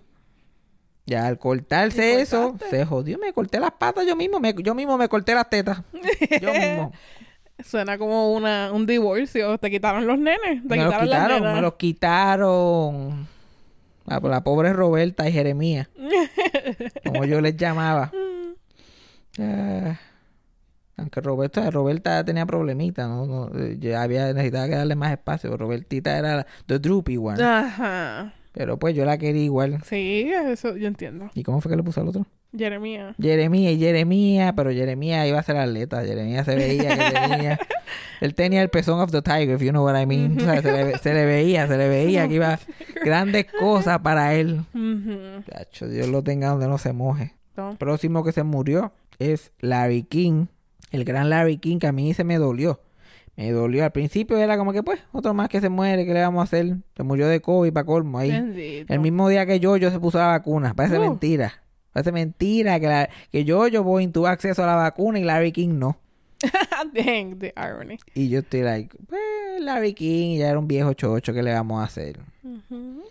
[1.06, 3.18] Ya al cortarse ¿Te eso, se jodió.
[3.18, 4.40] Me corté las patas yo mismo.
[4.40, 5.82] Me, yo mismo me corté las tetas.
[6.42, 6.92] Yo mismo.
[7.64, 9.58] Suena como una, un divorcio.
[9.58, 10.62] Te quitaron los nenes.
[10.64, 11.56] Te me los quitaron las quitaron, nenas.
[11.56, 13.28] me los quitaron.
[14.06, 15.90] La, la pobre Roberta y Jeremías.
[17.04, 18.12] como yo les llamaba.
[19.40, 20.00] Ah,
[20.98, 23.26] aunque Roberta, Roberta tenía problemitas, ¿no?
[23.28, 25.56] no eh, ya había necesitaba que darle más espacio.
[25.56, 27.44] Robertita era la the droopy one.
[27.44, 28.34] Ajá.
[28.52, 29.80] Pero pues yo la quería igual.
[29.84, 31.30] Sí, eso yo entiendo.
[31.36, 32.26] ¿Y cómo fue que le puso al otro?
[32.56, 33.16] Jeremías.
[33.22, 36.04] Jeremías y Jeremías, pero Jeremías iba a ser atleta.
[36.04, 37.60] Jeremías se veía que tenía.
[38.22, 40.38] Él tenía el pezón of the tiger, if you know what I mean.
[40.38, 42.60] Tú sabes, se, le, se le veía, se le veía que iba
[43.04, 44.62] grandes cosas para él.
[45.50, 47.36] Chacho, Dios lo tenga donde no se moje.
[47.56, 47.76] No.
[47.78, 50.46] Próximo que se murió es Larry King,
[50.92, 52.82] el gran Larry King, que a mí se me dolió.
[53.36, 53.84] Me dolió.
[53.84, 56.44] Al principio era como que, pues, otro más que se muere, ¿qué le vamos a
[56.46, 56.78] hacer?
[56.96, 58.32] Se murió de COVID para colmo ahí.
[58.32, 58.92] Bendito.
[58.92, 60.74] El mismo día que yo, yo se puso la vacuna.
[60.74, 61.02] Parece Uh.
[61.02, 61.62] mentira.
[61.98, 65.52] Parece mentira que, la, que yo, yo voy tuvo acceso a la vacuna y Larry
[65.52, 65.98] King no.
[66.94, 67.98] Dang, the irony.
[68.14, 69.20] Y yo estoy like, pues,
[69.62, 72.20] Larry King ya era un viejo chocho, ¿qué le vamos a hacer?
[72.44, 73.02] Ujú.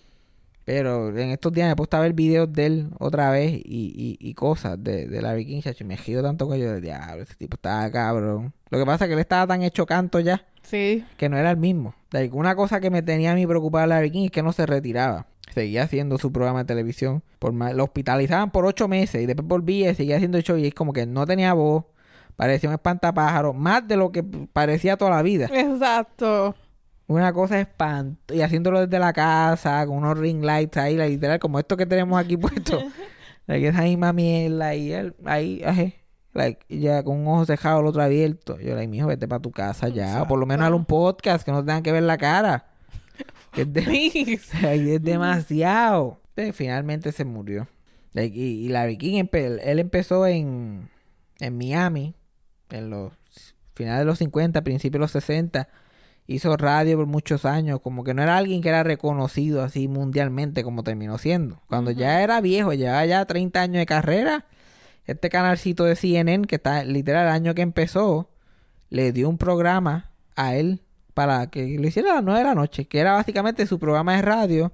[0.66, 3.61] Pero en estos días me he puesto a ver videos de él otra vez y,
[3.64, 5.85] y, y cosas de, de Larry King, chacho.
[5.85, 8.52] y Me giro tanto que yo de diablo, ese tipo estaba cabrón.
[8.70, 11.05] Lo que pasa es que él estaba tan hecho canto ya Sí.
[11.16, 11.94] que no era el mismo.
[12.11, 14.66] Like, una cosa que me tenía a mí preocupada Larry King es que no se
[14.66, 15.26] retiraba.
[15.55, 17.22] Seguía haciendo su programa de televisión.
[17.38, 20.59] Por más- lo hospitalizaban por ocho meses y después volvía y seguía haciendo el show
[20.59, 21.85] y es como que no tenía voz.
[22.35, 23.55] Parecía un espantapájaro.
[23.55, 25.46] Más de lo que parecía toda la vida.
[25.52, 26.57] Exacto.
[27.09, 28.35] Una cosa espanto.
[28.35, 31.87] Y haciéndolo desde la casa, con unos ring lights ahí, la literal, como esto que
[31.87, 32.81] tenemos aquí puesto.
[33.47, 34.75] like, esa misma mierda.
[34.75, 35.95] Y él, ahí, ajé.
[36.33, 38.59] Like, ya con un ojo cerrado, el otro abierto.
[38.61, 40.23] Yo, like, mijo, vete para tu casa ya.
[40.23, 42.66] O por lo menos haz un podcast que no te tengan que ver la cara.
[43.57, 44.38] Es, de-
[44.95, 46.21] es demasiado.
[46.35, 47.66] Pero finalmente se murió.
[48.12, 50.90] Like, y, y Larry King, empe- él empezó en,
[51.38, 52.14] en Miami,
[52.71, 53.12] en los
[53.75, 55.69] finales de los 50, principios de los 60
[56.26, 60.64] hizo radio por muchos años, como que no era alguien que era reconocido así mundialmente
[60.64, 61.60] como terminó siendo.
[61.68, 64.46] Cuando ya era viejo, llevaba ya 30 años de carrera,
[65.04, 68.30] este canalcito de CNN, que está literal el año que empezó,
[68.90, 70.82] le dio un programa a él
[71.14, 74.16] para que lo hiciera a las 9 de la noche, que era básicamente su programa
[74.16, 74.72] de radio,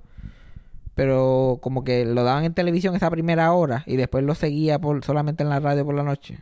[0.94, 5.02] pero como que lo daban en televisión esa primera hora y después lo seguía por
[5.04, 6.40] solamente en la radio por la noche.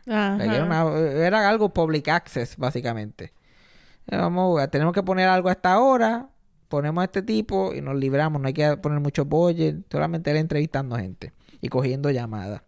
[0.65, 3.31] Una- era algo public access, básicamente.
[4.07, 6.29] Eh, Vamos, a- tenemos que poner algo a esta hora,
[6.67, 8.41] ponemos a este tipo y nos libramos.
[8.41, 12.61] No hay que poner mucho budget, solamente él entrevistando gente y cogiendo llamadas.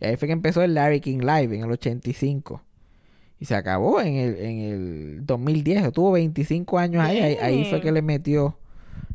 [0.00, 2.62] Y ahí fue que empezó el Larry King Live en el 85.
[3.38, 5.92] Y se acabó en el, en el 2010.
[5.92, 7.18] Tuvo 25 años ahí.
[7.20, 8.58] Ahí, ahí fue que le metió.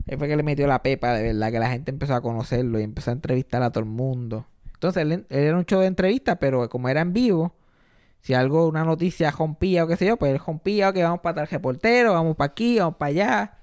[0.09, 2.79] Ahí fue que le metió la pepa, de verdad, que la gente empezó a conocerlo
[2.79, 4.45] y empezó a entrevistar a todo el mundo.
[4.73, 7.53] Entonces, él, él era un show de entrevistas, pero como era en vivo,
[8.21, 11.47] si algo, una noticia rompía o qué sé yo, pues rompía, que vamos para tal
[11.47, 13.57] reportero, vamos para aquí, vamos para allá.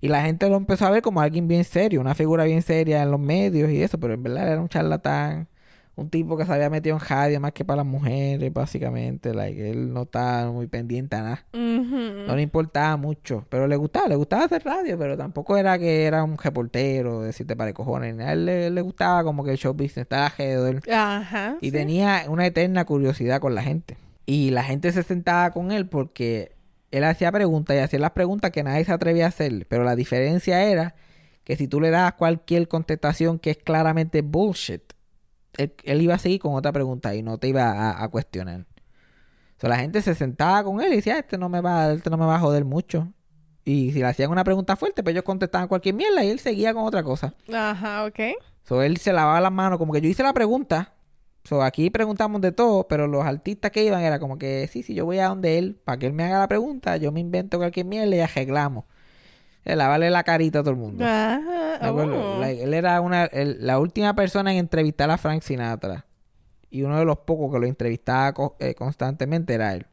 [0.00, 3.02] Y la gente lo empezó a ver como alguien bien serio, una figura bien seria
[3.02, 5.48] en los medios y eso, pero en verdad era un charlatán,
[5.96, 9.32] un tipo que se había metido en radio más que para las mujeres, básicamente.
[9.32, 11.46] Like, él no estaba muy pendiente a nada.
[11.52, 16.04] No le importaba mucho, pero le gustaba, le gustaba hacer radio, pero tampoco era que
[16.04, 18.18] era un reportero, decirte para cojones.
[18.20, 20.82] A él le, le gustaba como que el show business estaba alrededor.
[20.90, 21.56] Ajá.
[21.62, 21.72] Y sí.
[21.72, 23.96] tenía una eterna curiosidad con la gente.
[24.26, 26.56] Y la gente se sentaba con él porque
[26.90, 29.66] él hacía preguntas y hacía las preguntas que nadie se atrevía a hacer.
[29.66, 30.94] Pero la diferencia era
[31.44, 34.82] que si tú le dabas cualquier contestación que es claramente bullshit,
[35.58, 38.66] él, él iba a seguir con otra pregunta y no te iba a, a cuestionar.
[39.56, 42.10] O sea, la gente se sentaba con él y decía, este no me va, este
[42.10, 43.12] no me va a joder mucho.
[43.64, 46.72] Y si le hacían una pregunta fuerte, pues ellos contestaban cualquier mierda y él seguía
[46.72, 47.34] con otra cosa.
[47.52, 48.20] Ajá, ok.
[48.62, 50.92] So, él se lavaba las manos, como que yo hice la pregunta.
[51.42, 54.94] So, aquí preguntamos de todo, pero los artistas que iban era como que, sí, sí,
[54.94, 57.58] yo voy a donde él, para que él me haga la pregunta, yo me invento
[57.58, 58.84] cualquier mierda y arreglamos.
[59.74, 61.04] Lavarle la carita a todo el mundo.
[61.04, 61.78] Ajá.
[62.36, 62.40] Oh.
[62.40, 66.06] like, él era una, la última persona en entrevistar a Frank Sinatra.
[66.70, 69.86] Y uno de los pocos que lo entrevistaba co- eh, constantemente era él.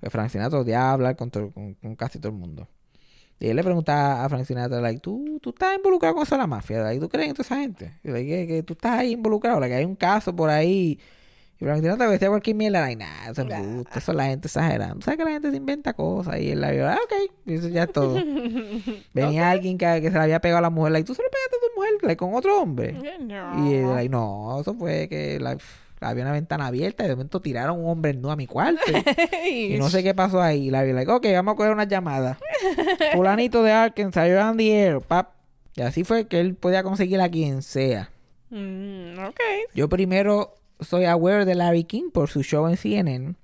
[0.00, 2.68] Que Frank Sinatra odiaba hablar con, todo- con, con casi todo el mundo.
[3.38, 6.40] Y él le preguntaba a Frank Sinatra, like, ¿tú, tú estás involucrado con eso de
[6.42, 6.82] la mafia?
[6.82, 7.98] Like, ¿Tú crees en toda esa gente?
[8.02, 10.98] Like, que, que tú estás ahí involucrado, hay un caso por ahí.
[11.60, 14.48] Y Frank Sinatra decía cualquier mierda, like, nah, eso es embuste, eso es la gente
[14.48, 15.02] exagerando.
[15.04, 16.40] ¿Sabes que la gente se inventa cosas?
[16.40, 18.14] Y él la vio, ah, ok, y eso ya es todo.
[19.14, 21.28] Venía alguien que, que se le había pegado a la mujer, like, ¿tú se lo
[21.28, 22.96] pegaste a tu mujer like, con otro hombre?
[23.20, 23.68] No.
[23.70, 25.58] Y él, like, no, eso fue que la-
[26.02, 28.80] había una ventana abierta y de momento tiraron un hombre nu a mi cuarto.
[29.50, 30.68] Y no sé qué pasó ahí.
[30.68, 32.38] Y la vi, like, ok, vamos a coger una llamada.
[33.12, 35.32] Fulanito de Arkansas, you're on the air, pap.
[35.76, 38.08] Y así fue que él podía conseguir a quien sea.
[38.48, 39.40] Mm, ok.
[39.74, 43.34] Yo primero soy aware de Larry King por su show en CNN.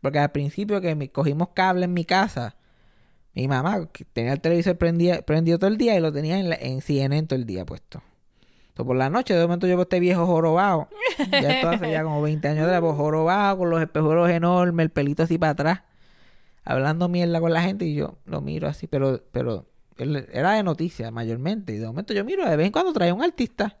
[0.00, 2.56] Porque al principio que cogimos cable en mi casa,
[3.34, 6.48] mi mamá que tenía el televisor prendía- prendido todo el día y lo tenía en,
[6.48, 8.02] la- en CNN todo el día puesto.
[8.68, 10.88] Entonces, por la noche, de momento yo este viejo jorobado.
[11.30, 14.90] Ya esto hace ya como 20 años atrás, pues, jorobado, con los espejuelos enormes, el
[14.90, 15.80] pelito así para atrás,
[16.64, 19.66] hablando mierda con la gente y yo lo miro así, pero, pero
[19.98, 21.74] era de noticias mayormente.
[21.74, 23.76] Y de momento yo miro, de vez en cuando trae un artista.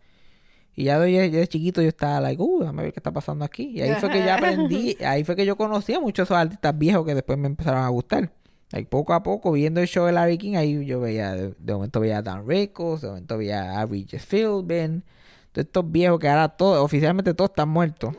[0.74, 3.44] Y ya de, ya de chiquito yo estaba like, uh, déjame ver qué está pasando
[3.44, 3.72] aquí.
[3.74, 6.76] Y ahí fue que ya aprendí, ahí fue que yo conocí a muchos esos artistas
[6.78, 8.32] viejos que después me empezaron a gustar.
[8.72, 11.72] Like, poco a poco, viendo el show de Larry King, ahí yo veía, de, de
[11.74, 15.02] momento veía a Dan Rickles, de momento veía a Regis Philbin,
[15.50, 18.14] todos estos viejos que ahora todos, oficialmente todos están muertos.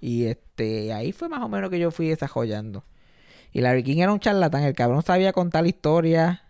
[0.00, 2.84] Y este, ahí fue más o menos que yo fui desarrollando.
[3.52, 6.40] Y Larry King era un charlatán, el cabrón sabía contar historias,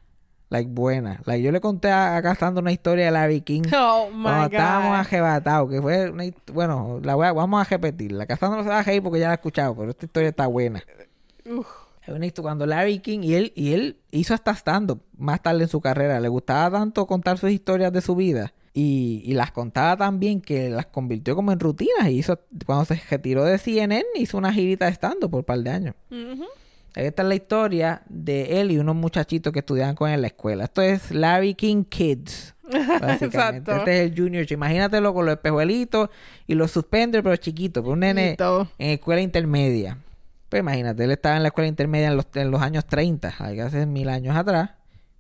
[0.53, 1.19] like, buenas.
[1.27, 3.63] Like, yo le conté a, a Cassandra una historia de Larry King.
[3.75, 8.27] Oh my Cuando estábamos arrebatados, que fue una bueno, la voy a- vamos a repetirla.
[8.27, 10.47] Cassandra no se va a reír porque ya la ha escuchado, pero esta historia está
[10.47, 10.83] buena.
[12.03, 15.63] Es una historia cuando Larry King y él, y él hizo hasta stand-up más tarde
[15.63, 16.19] en su carrera.
[16.21, 18.53] Le gustaba tanto contar sus historias de su vida.
[18.75, 22.09] Y, y las contaba tan bien que las convirtió como en rutinas.
[22.09, 25.59] Y hizo, cuando se retiró de CNN, hizo una girita de stand-up por un par
[25.61, 25.95] de años.
[26.95, 30.27] Esta es la historia de él y unos muchachitos que estudiaban con él en la
[30.29, 30.65] escuela.
[30.65, 32.55] Esto es Larry King Kids.
[32.65, 33.25] Básicamente.
[33.25, 33.77] Exacto.
[33.77, 34.47] Este es el Junior.
[34.51, 36.11] Imagínatelo con los espejuelitos
[36.47, 37.83] y los suspenders, pero chiquitos.
[37.83, 39.99] Pero un nene en escuela intermedia.
[40.49, 43.55] Pues imagínate, él estaba en la escuela intermedia en los, en los años 30, hay
[43.55, 44.73] que hace mil años atrás.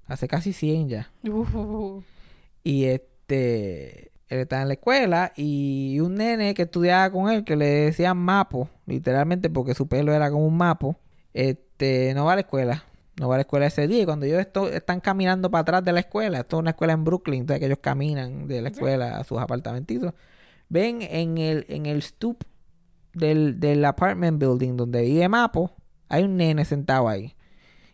[0.06, 1.10] Hace casi 100 ya.
[1.24, 2.02] Uh,
[2.62, 7.56] Y este, él estaba en la escuela y un nene que estudiaba con él, que
[7.56, 10.96] le decían mapo, literalmente porque su pelo era como un mapo,
[11.34, 12.84] este, no va a la escuela.
[13.20, 14.02] No va a la escuela ese día.
[14.02, 16.92] Y cuando ellos esto- están caminando para atrás de la escuela, esto es una escuela
[16.94, 20.14] en Brooklyn, entonces que ellos caminan de la escuela a sus apartamentitos,
[20.68, 22.42] ven en el, en el stoop
[23.12, 25.76] del, del apartment building donde vive Mapo,
[26.08, 27.34] hay un nene sentado ahí.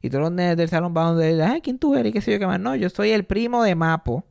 [0.00, 2.10] Y todos los nenes del salón van donde él, ay, ¿quién tú eres?
[2.10, 2.60] ¿Y qué sé yo qué más?
[2.60, 4.24] No, yo soy el primo de Mapo.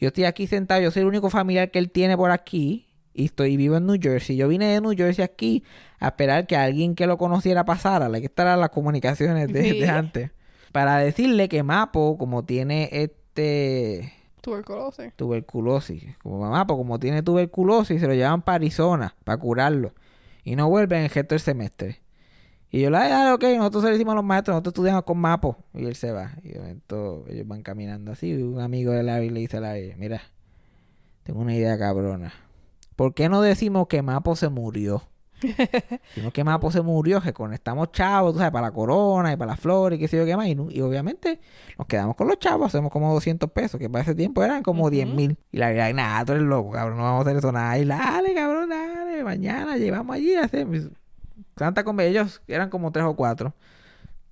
[0.00, 2.85] Yo estoy aquí sentado, yo soy el único familiar que él tiene por aquí.
[3.18, 4.36] Y estoy vivo en New Jersey.
[4.36, 5.64] Yo vine de New Jersey aquí
[5.98, 8.10] a esperar que alguien que lo conociera pasara.
[8.10, 9.80] La que estarán las comunicaciones de, Sí.
[9.80, 10.30] de antes.
[10.70, 15.14] Para decirle que Mapo, como tiene este tuberculosis.
[15.16, 16.04] tuberculosis.
[16.22, 19.94] Como pues como tiene tuberculosis, se lo llevan para Arizona para curarlo.
[20.44, 22.02] Y no vuelven el resto del semestre.
[22.70, 25.04] Y yo le digo, ah, ok, nosotros se lo decimos a los maestros, nosotros estudiamos
[25.04, 25.56] con Mapo.
[25.72, 26.32] Y él se va.
[26.42, 28.28] Y de momento ellos van caminando así.
[28.32, 30.20] Y un amigo de Larry le dice a Larry, mira,
[31.22, 32.34] tengo una idea cabrona.
[32.96, 35.02] ¿Por qué no decimos que Mapo se murió?
[36.14, 39.52] Sino que Mapo se murió, que conectamos chavos, tú sabes, para la corona y para
[39.52, 40.48] las flores y qué sé yo qué más.
[40.48, 41.40] Y, obviamente
[41.78, 44.88] nos quedamos con los chavos, hacemos como 200 pesos, que para ese tiempo eran como
[44.88, 45.36] 10 mil.
[45.52, 47.78] Y la verdad, nada, tú eres loco, cabrón, no vamos a hacer eso nada.
[47.78, 50.66] Y dale, cabrón, dale, mañana llevamos allí a hacer.
[51.56, 53.54] Santa con ellos eran como tres o cuatro.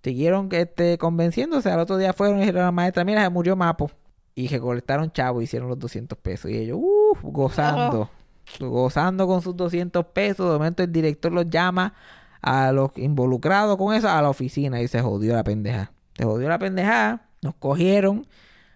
[0.03, 3.57] Siguieron este, convenciéndose, al otro día fueron y dijeron a la maestra, mira, se murió
[3.57, 3.91] Mapo.
[4.35, 6.51] Y recolectaron chavos, hicieron los 200 pesos.
[6.51, 8.11] Y ellos, uff, gozando.
[8.61, 10.47] gozando con sus 200 pesos.
[10.47, 11.95] De momento el director los llama
[12.43, 15.93] a los involucrados con eso a la oficina y se jodió la pendeja.
[16.17, 18.27] Se jodió la pendeja, nos cogieron.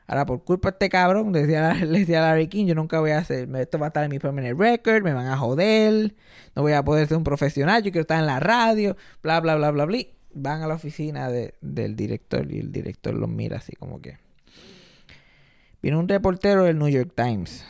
[0.07, 3.11] Ahora, por culpa de este cabrón, le decía, decía a Larry King, yo nunca voy
[3.11, 6.15] a hacer, esto va a estar en mi permanent record, me van a joder,
[6.57, 9.55] no voy a poder ser un profesional, yo quiero estar en la radio, bla, bla,
[9.57, 9.99] bla, bla, bla.
[10.33, 14.17] Van a la oficina de- del director y el director los mira así como que...
[15.83, 17.65] Viene un reportero del New York Times,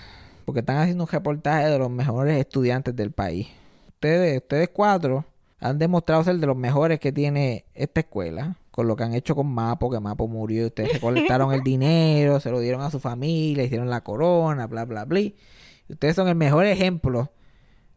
[0.48, 3.48] porque están haciendo un reportaje de los mejores estudiantes del país.
[3.86, 5.26] Ustedes, ustedes cuatro
[5.60, 9.36] han demostrado ser de los mejores que tiene esta escuela, con lo que han hecho
[9.36, 13.62] con Mapo, que Mapo murió ustedes recolectaron el dinero, se lo dieron a su familia,
[13.62, 15.20] hicieron la corona, bla, bla, bla.
[15.86, 17.30] Ustedes son el mejor ejemplo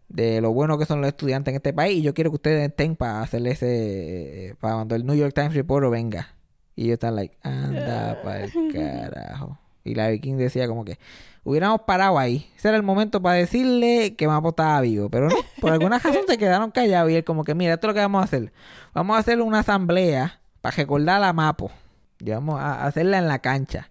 [0.10, 2.68] de lo bueno que son los estudiantes en este país y yo quiero que ustedes
[2.68, 6.36] estén para hacerle ese, para cuando el New York Times Reporter venga.
[6.76, 9.61] Y ellos están like, anda para el carajo.
[9.84, 11.00] Y Larry King decía como que
[11.44, 12.50] hubiéramos parado ahí.
[12.56, 15.10] Ese era el momento para decirle que Mapo estaba vivo.
[15.10, 17.12] Pero no, por alguna razón se quedaron callados.
[17.12, 18.52] Y él como que, mira, esto es lo que vamos a hacer.
[18.94, 21.72] Vamos a hacer una asamblea para recordar a Mapo.
[22.20, 23.90] Y vamos a hacerla en la cancha.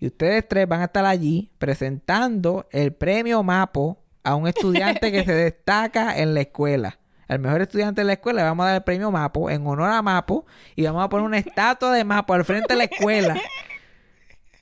[0.00, 5.24] Y ustedes tres van a estar allí presentando el premio Mapo a un estudiante que
[5.24, 6.98] se destaca en la escuela.
[7.28, 9.90] Al mejor estudiante de la escuela le vamos a dar el premio Mapo en honor
[9.90, 13.34] a Mapo y vamos a poner una estatua de Mapo al frente de la escuela.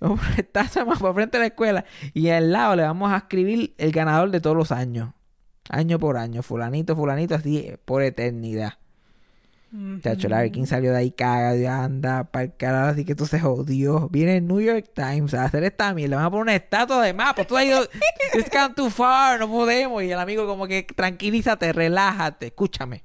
[0.01, 3.75] Una de Mapo al frente de la escuela y al lado le vamos a escribir
[3.79, 5.11] el ganador de todos los años.
[5.69, 8.75] Año por año, fulanito, fulanito, así por eternidad.
[10.01, 13.41] Chacho, Larry King salió de ahí cagado, anda, para el carajo, así que esto se
[13.41, 14.09] jodió.
[14.09, 17.03] Viene el New York Times a hacer esta mierda, le van a poner una estatua
[17.03, 17.45] de mapa.
[17.45, 17.83] Tú has ido,
[18.35, 20.03] it's gone too far, no podemos.
[20.03, 23.03] Y el amigo como que tranquilízate, relájate, escúchame.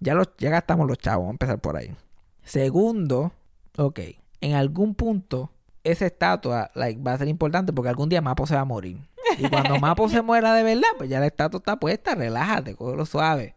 [0.00, 1.94] Ya, los, ya gastamos los chavos, vamos a empezar por ahí.
[2.42, 3.32] Segundo,
[3.76, 4.00] ok,
[4.40, 5.52] en algún punto
[5.90, 8.98] esa estatua like, va a ser importante porque algún día Mapo se va a morir.
[9.38, 13.06] Y cuando Mapo se muera de verdad, pues ya la estatua está puesta, relájate, cógelo
[13.06, 13.54] suave.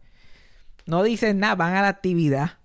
[0.86, 2.58] No dicen nada, van a la actividad.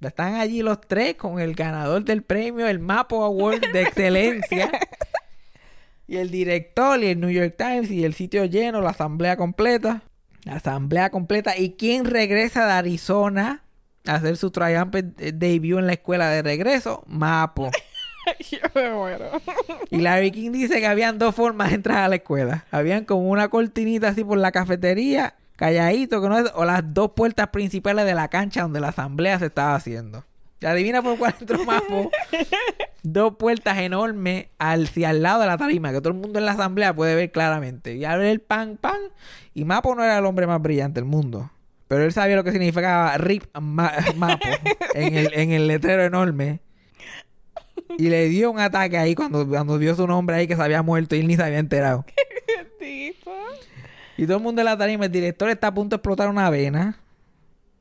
[0.00, 4.70] Están allí los tres con el ganador del premio, el Mapo Award de excelencia.
[6.06, 10.02] y el director y el New York Times y el sitio lleno, la asamblea completa.
[10.44, 11.56] La asamblea completa.
[11.58, 13.64] ¿Y quién regresa de Arizona
[14.06, 17.02] a hacer su triumphant debut en la escuela de regreso?
[17.06, 17.70] Mapo.
[18.50, 19.30] Yo me muero.
[19.90, 22.64] Y Larry King dice que habían dos formas de entrar a la escuela.
[22.70, 27.12] Habían como una cortinita así por la cafetería, calladito, que no es, o las dos
[27.12, 30.24] puertas principales de la cancha donde la asamblea se estaba haciendo.
[30.60, 32.10] Y adivina por cuál entró Mapo.
[33.04, 36.52] dos puertas enormes hacia al lado de la tarima, que todo el mundo en la
[36.52, 37.94] asamblea puede ver claramente.
[37.94, 38.98] Y abre el pan, pan.
[39.54, 41.50] Y Mapo no era el hombre más brillante del mundo.
[41.86, 44.48] Pero él sabía lo que significaba RIP Ma- Mapo
[44.94, 46.60] en el, en el letrero enorme.
[47.98, 50.82] Y le dio un ataque ahí cuando, cuando vio su nombre ahí que se había
[50.82, 52.04] muerto y él ni se había enterado.
[52.78, 53.32] Tipo.
[54.16, 56.50] Y todo el mundo en la tarima, el director está a punto de explotar una
[56.50, 56.98] vena.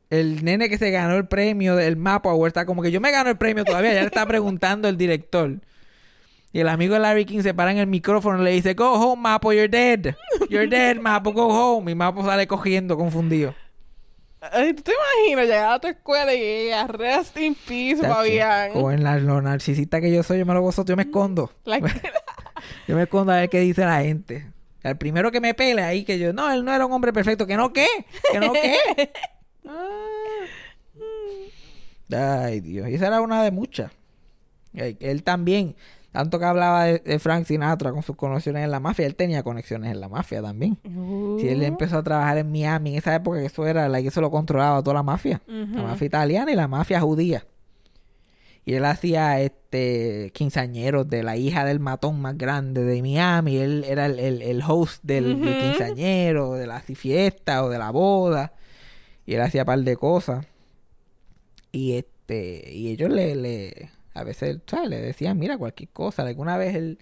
[0.10, 3.12] El nene que se ganó el premio del Mapa Award está como que yo me
[3.12, 5.60] gano el premio todavía, ya le está preguntando el director.
[6.54, 8.94] Y el amigo de Larry King se para en el micrófono y le dice, Go
[8.94, 10.16] home, Mapo, you're dead.
[10.50, 11.92] You're dead, Mapo, go home.
[11.92, 13.54] Y Mapo sale cogiendo, confundido.
[14.52, 18.74] ¿Tú te imaginas llegar a tu escuela y a rest in peace, Fabián?
[18.74, 21.52] Como en la, lo narcisista que yo soy, yo me lo gozo, yo me escondo.
[22.88, 24.52] Yo me escondo a ver qué dice la gente.
[24.82, 27.46] El primero que me pele ahí, que yo, no, él no era un hombre perfecto.
[27.46, 27.88] ¿Que no qué?
[28.32, 28.78] ¿Que no qué?
[32.16, 32.90] Ay, Dios.
[32.90, 33.92] Y esa era una de muchas.
[34.74, 35.76] Él también,
[36.18, 39.44] tanto que hablaba de, de Frank Sinatra con sus conexiones en la mafia, él tenía
[39.44, 40.78] conexiones en la mafia también.
[41.40, 44.08] Si él empezó a trabajar en Miami en esa época, que eso era, la que
[44.08, 45.42] eso lo controlaba toda la mafia.
[45.48, 47.46] La mafia italiana y la mafia judía.
[48.66, 53.58] Y él hacía este quinceañeros de la hija del matón más grande de Miami.
[53.58, 57.92] Él era el, el- el host del, del quinceañero, de la fiesta o de la
[57.92, 58.52] boda.
[59.26, 60.46] Y él hacía par de cosas.
[61.72, 64.90] Y este, y ellos le, le a veces, ¿sabes?
[64.90, 66.24] Le decían, mira, cualquier cosa.
[66.24, 66.98] Alguna vez él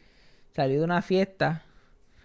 [0.54, 1.64] salió de una fiesta,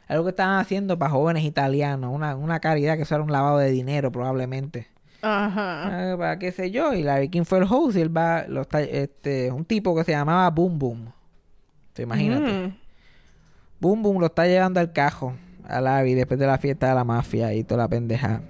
[0.08, 3.58] algo que estaban haciendo para jóvenes italianos, una, una caridad que eso era un lavado
[3.58, 4.88] de dinero probablemente.
[5.22, 6.12] Ajá.
[6.12, 6.92] Ah, para qué sé yo.
[6.92, 10.02] Y Larry King fue el host y él va, lo está, este, un tipo que
[10.02, 11.12] se llamaba Boom Boom.
[11.92, 12.52] ¿Te imagínate?
[12.52, 12.76] Mm.
[13.78, 15.34] Boom Boom lo está llevando al cajo
[15.68, 18.42] a Larry después de la fiesta de la mafia y toda la pendeja.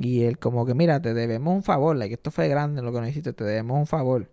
[0.00, 3.00] Y él como que, mira, te debemos un favor, like, esto fue grande lo que
[3.00, 4.30] nos hiciste, te debemos un favor.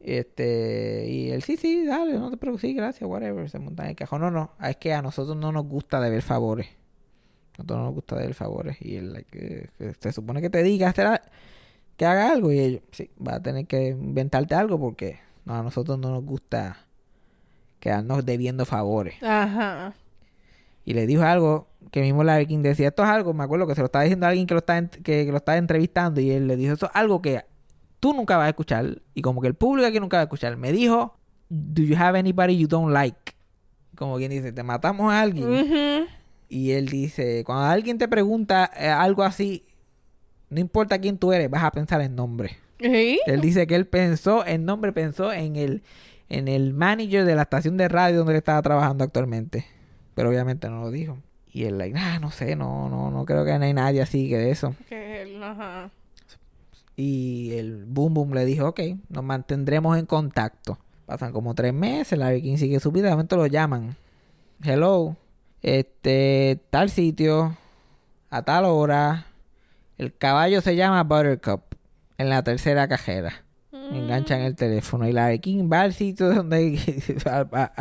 [0.00, 3.90] Este, y él, sí, sí, dale, no te preocupes, sí, gracias, whatever, se monta en
[3.90, 4.22] el cajón.
[4.22, 6.68] No, no, es que a nosotros no nos gusta deber favores.
[6.68, 8.76] A nosotros no nos gusta deber favores.
[8.80, 10.94] Y él, like, eh, se supone que te diga
[11.96, 12.50] que haga algo.
[12.50, 16.24] Y ellos, sí, va a tener que inventarte algo porque no, a nosotros no nos
[16.24, 16.86] gusta
[17.78, 19.22] quedarnos debiendo favores.
[19.22, 19.94] Ajá.
[20.86, 23.74] Y le dijo algo que mismo Larry King decía, esto es algo, me acuerdo que
[23.74, 26.30] se lo estaba diciendo a alguien que lo estaba, que, que lo estaba entrevistando y
[26.30, 27.44] él le dijo, esto es algo que
[28.00, 30.56] tú nunca vas a escuchar y como que el público aquí nunca va a escuchar.
[30.56, 31.14] Me dijo,
[31.48, 33.34] do you have anybody you don't like?
[33.94, 36.06] Como quien dice, te matamos a alguien.
[36.48, 39.66] Y él dice, cuando alguien te pregunta eh, algo así,
[40.48, 42.56] no importa quién tú eres, vas a pensar en nombre.
[42.80, 43.20] ¿Sí?
[43.26, 45.82] Él dice que él pensó en nombre, pensó en el,
[46.28, 49.66] en el manager de la estación de radio donde él estaba trabajando actualmente.
[50.14, 51.18] Pero obviamente no lo dijo.
[51.52, 54.28] Y él, like, ah, no sé, no, no, no creo que no hay nadie así
[54.28, 54.74] que de eso.
[54.88, 55.90] Que él, ajá.
[57.00, 60.78] Y el Boom Boom le dijo, ok, nos mantendremos en contacto.
[61.06, 63.96] Pasan como tres meses, la King sigue su vida, de momento lo llaman.
[64.62, 65.16] Hello,
[65.62, 67.56] este, tal sitio,
[68.28, 69.26] a tal hora.
[69.98, 71.62] El caballo se llama Buttercup,
[72.18, 73.44] en la tercera cajera.
[73.72, 76.78] Enganchan el teléfono y la King va al sitio donde,
[77.26, 77.72] a, a-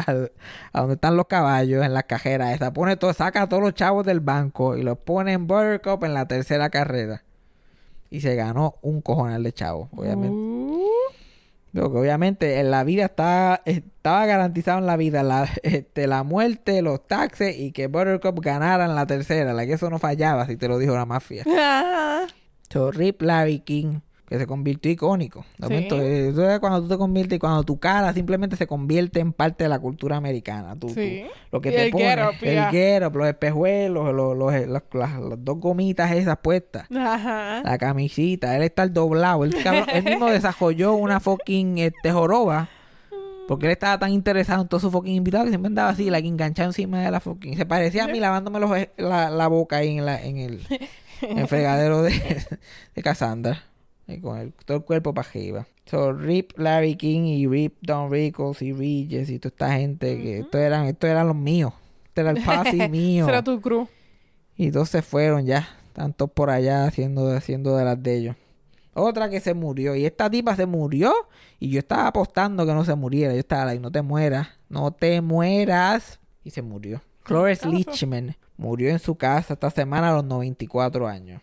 [0.74, 2.56] a- donde están los caballos, en las cajeras.
[2.56, 6.04] Esa pone todo, saca a todos los chavos del banco y los pone en Buttercup
[6.06, 7.24] en la tercera carrera.
[8.10, 10.36] Y se ganó un cojonal de chavos, obviamente.
[10.36, 10.80] Uh,
[11.82, 17.08] obviamente en la vida está, estaba garantizado en la vida la, este, la muerte, los
[17.08, 19.54] taxes y que Buttercup ganara en la tercera.
[19.54, 21.44] La que eso no fallaba si te lo dijo la mafia.
[22.72, 25.44] So, Rip Larry King, que se convirtió icónico.
[25.58, 25.74] De Sí.
[25.74, 29.20] momento, eh, eso es cuando tú te conviertes y cuando tu cara simplemente se convierte
[29.20, 30.76] en parte de la cultura americana.
[30.76, 31.24] Tú- tú- Sí.
[31.52, 32.70] lo que Y te el pones, el ya.
[32.70, 36.86] get up, los espejuelos, los, los- los- las, las dos gomitas esas puestas.
[36.96, 37.62] Ajá.
[37.64, 39.44] La camisita, él está doblado.
[39.44, 42.70] Él, cabrón, él mismo desarrolló una fucking este, joroba.
[43.48, 46.22] Porque él estaba tan interesado en todos sus fucking invitados que siempre andaba así, la
[46.22, 47.58] que enganchado encima de la fucking.
[47.58, 50.62] Se parecía a mí lavándome los, la, la boca ahí en, la, en el,
[51.24, 52.14] en el fregadero de,
[52.96, 53.64] de Cassandra.
[54.10, 55.68] Y con el- todo el cuerpo para arriba.
[55.86, 60.40] So, Rip Larry King y Rip Don Rickles y Regis y toda esta gente que
[60.40, 61.74] estos eran, estos eran los míos.
[62.06, 63.26] Este era el posse mío.
[63.26, 63.88] Será tu crew.
[64.56, 65.68] Y dos se fueron ya.
[66.16, 68.36] Todos por allá haciendo, haciendo de las de ellos.
[68.94, 69.96] Otra que se murió.
[69.96, 71.14] Y esta tipa se murió.
[71.60, 73.34] Y yo estaba apostando que no se muriera.
[73.34, 74.48] Yo estaba like, no te mueras.
[74.70, 76.20] No te mueras.
[76.44, 77.02] Y se murió.
[77.24, 81.42] Cloris Leachman murió en su casa esta semana a los 94 años.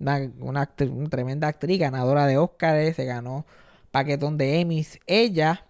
[0.00, 2.96] Una, una, actri- una tremenda actriz, ganadora de Oscars.
[2.96, 3.44] Se ganó
[3.90, 4.98] paquetón de Emmys.
[5.06, 5.64] Ella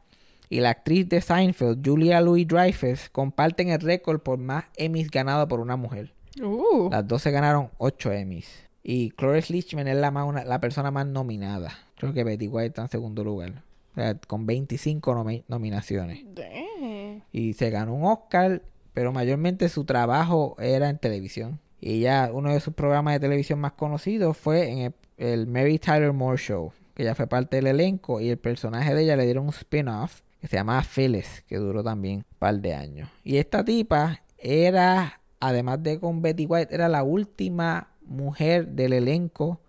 [0.51, 5.47] y la actriz de Seinfeld, Julia Louis Dreyfus, comparten el récord por más Emmys ganados
[5.49, 6.13] por una mujer.
[6.43, 6.89] Uh.
[6.91, 8.47] Las dos se ganaron 8 Emmys.
[8.83, 11.73] Y Cloris Leachman es la, más, una- la persona más nominada.
[11.97, 13.63] Creo que Betty White está en segundo lugar.
[13.93, 16.21] O sea, con 25 nomi- nominaciones.
[16.35, 17.23] Damn.
[17.33, 18.63] Y se ganó un Oscar,
[18.95, 21.59] pero mayormente su trabajo era en televisión.
[21.81, 25.79] Y ella, uno de sus programas de televisión más conocidos fue en el, el Mary
[25.79, 29.25] Tyler Moore Show, que ella fue parte del elenco y el personaje de ella le
[29.25, 33.09] dieron un spin-off que se llamaba Phyllis, que duró también un par de años.
[33.25, 39.61] Y esta tipa era, además de con Betty White, era la última mujer del elenco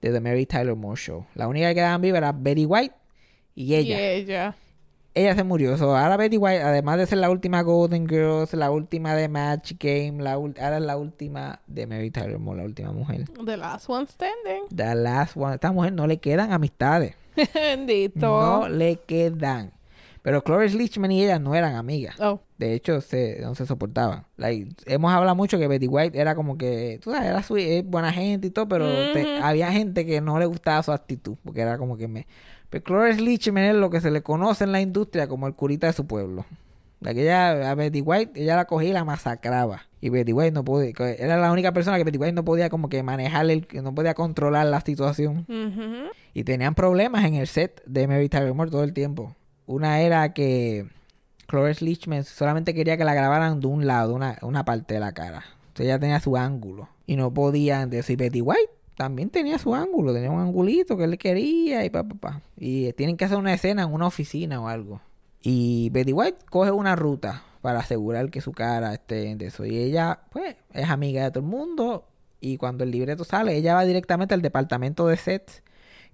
[0.00, 1.26] de The Mary Tyler Moore Show.
[1.34, 2.94] La única que quedaban viva era Betty White
[3.54, 4.56] y ella Y ella.
[5.14, 5.76] Ella se murió.
[5.78, 9.72] So, ahora Betty White, además de ser la última Golden Girls, la última de Match
[9.78, 13.24] Game, la ahora es la última de Mary Tyler Moore, la última mujer.
[13.44, 14.68] The last one standing.
[14.74, 15.54] The last one.
[15.54, 17.14] Esta mujer no le quedan amistades.
[17.54, 18.20] Bendito.
[18.20, 19.72] No le quedan.
[20.22, 22.18] Pero Cloris Leachman y ella no eran amigas.
[22.18, 22.40] Oh.
[22.64, 24.24] De hecho, se, no se soportaban.
[24.38, 27.84] Like, hemos hablado mucho que Betty White era como que, tú sabes, era su, es
[27.84, 31.60] buena gente y todo, pero te- había gente que no le gustaba su actitud, porque
[31.60, 32.26] era como que me...
[32.70, 35.86] Pero Cloris Leachman es lo que se le conoce en la industria como el curita
[35.88, 36.46] de su pueblo.
[37.00, 39.82] La que ella, a Betty White, ella la cogía y la masacraba.
[40.00, 42.88] Y Betty White no podía, era la única persona que Betty White no podía como
[42.88, 45.44] que manejar, el, no podía controlar la situación.
[46.32, 49.36] Y tenían problemas en el set de Mary Tyler Moore todo el tiempo.
[49.66, 50.86] Una era que
[51.46, 55.12] Cloris Leachman solamente quería que la grabaran de un lado, una, una parte de la
[55.12, 55.44] cara.
[55.68, 56.88] Entonces ella tenía su ángulo.
[57.06, 58.70] Y no podían decir Betty White.
[58.96, 62.42] También tenía su ángulo, tenía un angulito que él quería y pa, pa, pa.
[62.56, 65.00] Y tienen que hacer una escena en una oficina o algo.
[65.42, 69.66] Y Betty White coge una ruta para asegurar que su cara esté en eso.
[69.66, 72.06] Y ella, pues, es amiga de todo el mundo.
[72.40, 75.62] Y cuando el libreto sale, ella va directamente al departamento de sets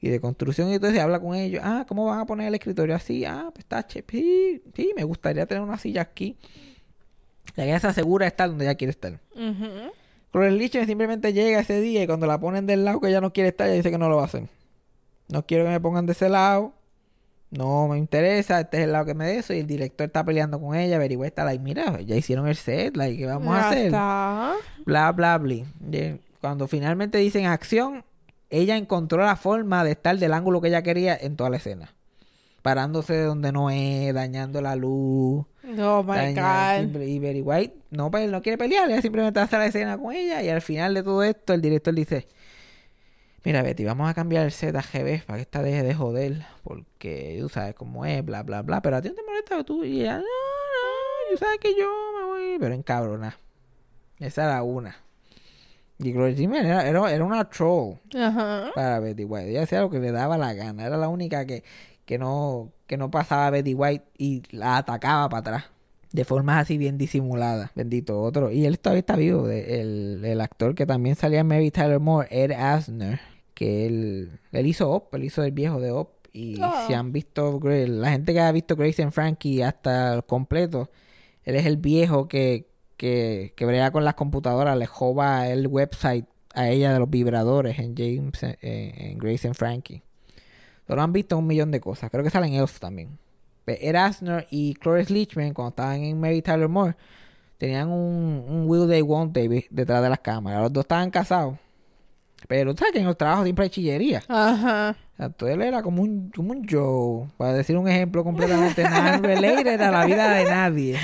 [0.01, 1.61] y de construcción y entonces habla con ellos.
[1.64, 3.24] Ah, ¿cómo van a poner el escritorio así?
[3.24, 6.36] Ah, pues está che- Sí, sí, me gustaría tener una silla aquí.
[7.57, 9.20] Y ella se asegura de estar donde ella quiere estar.
[9.34, 9.92] Ujú.
[10.32, 13.32] Cruel Lichen simplemente llega ese día y cuando la ponen del lado que ella no
[13.32, 14.44] quiere estar, ella dice que no lo va a hacer.
[15.28, 16.72] No quiero que me pongan de ese lado.
[17.51, 19.53] No me interesa, este es el lado que me de eso.
[19.53, 20.96] Y el director está peleando con ella.
[20.96, 23.86] Averigua está like, mira, ya hicieron el set, like, ¿qué vamos a hacer?
[23.86, 24.55] está.
[24.86, 25.55] bla, bla, bla.
[25.55, 28.05] Y Cuando finalmente dicen acción,
[28.51, 31.94] ella encontró la forma de estar del ángulo que ella quería en toda la escena.
[32.62, 35.46] Parándose de donde no es, dañando la luz,
[35.78, 37.03] Oh my God.
[37.03, 40.42] y Betty White no, pe- no quiere pelear, ella simplemente hace la escena con ella
[40.42, 42.28] y al final de todo esto el director dice,
[43.44, 46.44] mira Betty, vamos a cambiar el set a GB para que esta deje de joder,
[46.62, 49.84] porque tú sabes cómo es, bla, bla, bla, pero a ti no te molesta tú
[49.84, 51.86] y ella, no, no, yo sabes que yo
[52.18, 53.38] me voy, pero en cabrona.
[54.18, 54.96] Esa era una.
[56.03, 58.70] Y Gloria Jean era, era, era una troll Ajá.
[58.74, 59.51] para Betty White.
[59.51, 60.86] Ella hacía lo que le daba la gana.
[60.86, 61.62] Era la única que,
[62.07, 65.64] que no que no pasaba a Betty White y la atacaba para atrás.
[66.12, 67.70] De formas así bien disimuladas.
[67.76, 68.51] Bendito otro.
[68.51, 69.46] Y él todavía está vivo.
[69.46, 73.20] de- el, el actor que también salía en Mary Tyler Moore, Ed Asner.
[73.55, 75.14] Que él, él hizo Op.
[75.14, 76.11] Él hizo el viejo de Op.
[76.32, 76.84] Y Ah.
[76.86, 77.61] si han visto...
[77.62, 80.90] La gente que ha visto Grace and Frankie hasta el completo.
[81.44, 82.66] Él es el viejo que,
[83.01, 84.76] que, que brega con las computadoras.
[84.76, 90.03] Le joba el website a ella de los vibradores en James en Grace and Frankie.
[90.86, 92.11] Solo han visto un millón de cosas.
[92.11, 93.18] Creo que salen Elf también.
[93.66, 96.96] Ed Asner y Cloris Leachman, cuando estaban en Mary Tyler Moore,
[97.57, 100.61] tenían un, un Will They Won't be- detrás de las cámaras.
[100.62, 101.57] Los dos estaban casados.
[102.48, 104.22] Pero tú sabes que en los trabajos siempre hay chillería.
[104.28, 104.96] Ajá.
[105.12, 107.28] O sea, todo él era como un, como un Joe.
[107.36, 110.96] Para decir un ejemplo completamente non-related a la vida de nadie.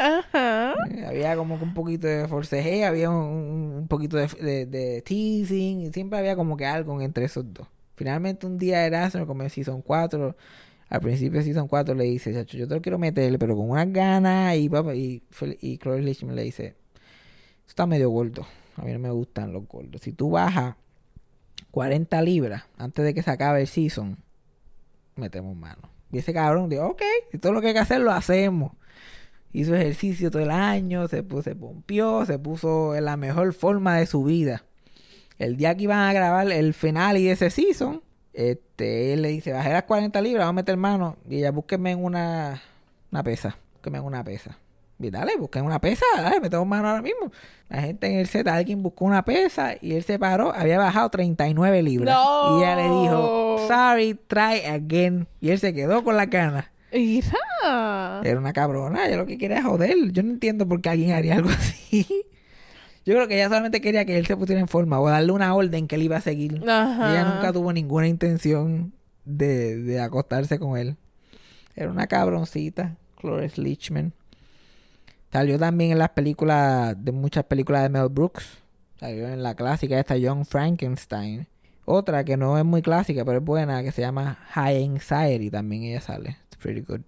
[0.00, 0.49] Ajá.
[0.90, 5.92] Eh, Había como que un poquito de forcejeo, había un, un- poquito de, teasing, y
[5.92, 7.66] siempre había como que algo entre esos dos.
[7.96, 10.36] Finalmente un día Erasmo, como en Season 4,
[10.88, 13.70] al principio de Season 4 le dice, chacho, yo te lo quiero meter, pero con
[13.70, 15.22] unas ganas, y, papá, y,
[15.60, 16.74] y Cloris Leachman le dice, "Eso
[17.68, 18.46] está medio gordo,
[18.76, 20.00] a mí no me gustan los gordos.
[20.02, 20.76] Si tú bajas
[21.70, 24.16] 40 libras antes de que se acabe el Season,
[25.16, 25.82] metemos mano.
[26.12, 28.72] Y ese cabrón dijo, ok, si todo lo que hay que hacer lo hacemos
[29.52, 33.96] hizo ejercicio todo el año, se, pu- se pompió, se puso en la mejor forma
[33.96, 34.64] de su vida.
[35.38, 39.52] El día que iban a grabar el final y ese season, este, él le dice,
[39.52, 41.16] bajé las 40 libras, vamos a meter mano.
[41.28, 42.62] Y ella, búsqueme en una,
[43.10, 44.56] una pesa, búsqueme en una pesa.
[45.02, 47.32] Y dale, busquen una pesa, dale, metemos mano ahora mismo.
[47.70, 51.08] La gente en el set, alguien buscó una pesa y él se paró, había bajado
[51.08, 52.14] 39 libras.
[52.14, 52.58] No.
[52.58, 55.26] Y ella le dijo, sorry, try again.
[55.40, 56.70] Y él se quedó con la cana.
[58.24, 60.12] Era una cabrona, ella lo que quería es joder.
[60.12, 62.06] Yo no entiendo por qué alguien haría algo así.
[63.06, 65.54] Yo creo que ella solamente quería que él se pusiera en forma o darle una
[65.54, 66.62] orden que él iba a seguir.
[66.68, 67.10] Ajá.
[67.10, 68.92] Ella nunca tuvo ninguna intención
[69.24, 70.96] de, de acostarse con él.
[71.74, 74.12] Era una cabroncita, Cloris Leachman.
[75.32, 78.58] Salió también en las películas, de muchas películas de Mel Brooks.
[78.98, 81.46] Salió en la clásica esta Young Frankenstein.
[81.84, 85.50] Otra que no es muy clásica, pero es buena, que se llama High Anxiety.
[85.50, 86.36] También ella sale.
[86.60, 87.00] Pretty good.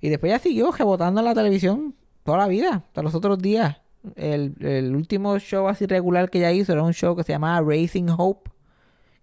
[0.00, 1.94] Y después ella siguió rebotando en la televisión
[2.24, 3.78] toda la vida, hasta los otros días.
[4.16, 7.60] El, el último show así regular que ella hizo era un show que se llamaba
[7.60, 8.50] Racing Hope.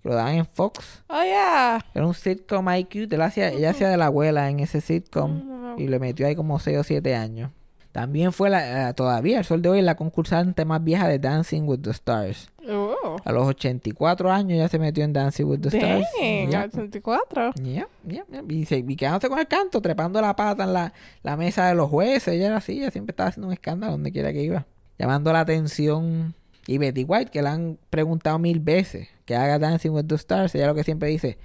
[0.04, 1.04] Que lo daban en Fox.
[1.08, 1.84] Oh, yeah.
[1.94, 3.12] Era un sitcom IQ.
[3.12, 5.76] Ella hacía, ella hacía de la abuela en ese sitcom.
[5.78, 7.52] Y le metió ahí como 6 o 7 años.
[7.98, 11.64] También fue la, eh, todavía, el sol de hoy, la concursante más vieja de Dancing
[11.64, 12.48] with the Stars.
[12.70, 13.16] Oh.
[13.26, 16.06] A los 84 años ya se metió en Dancing with the Stars.
[16.48, 16.70] Ya.
[16.72, 17.54] 84.
[17.56, 18.44] Yeah, yeah, yeah.
[18.48, 20.94] Y, se, y quedándose con el canto, trepando la pata en la,
[21.24, 22.36] la mesa de los jueces.
[22.36, 24.68] Ella era así, ella siempre estaba haciendo un escándalo donde quiera que iba.
[25.00, 26.36] Llamando la atención.
[26.68, 30.54] Y Betty White, que le han preguntado mil veces que haga Dancing with the Stars,
[30.54, 31.40] ella lo que siempre dice,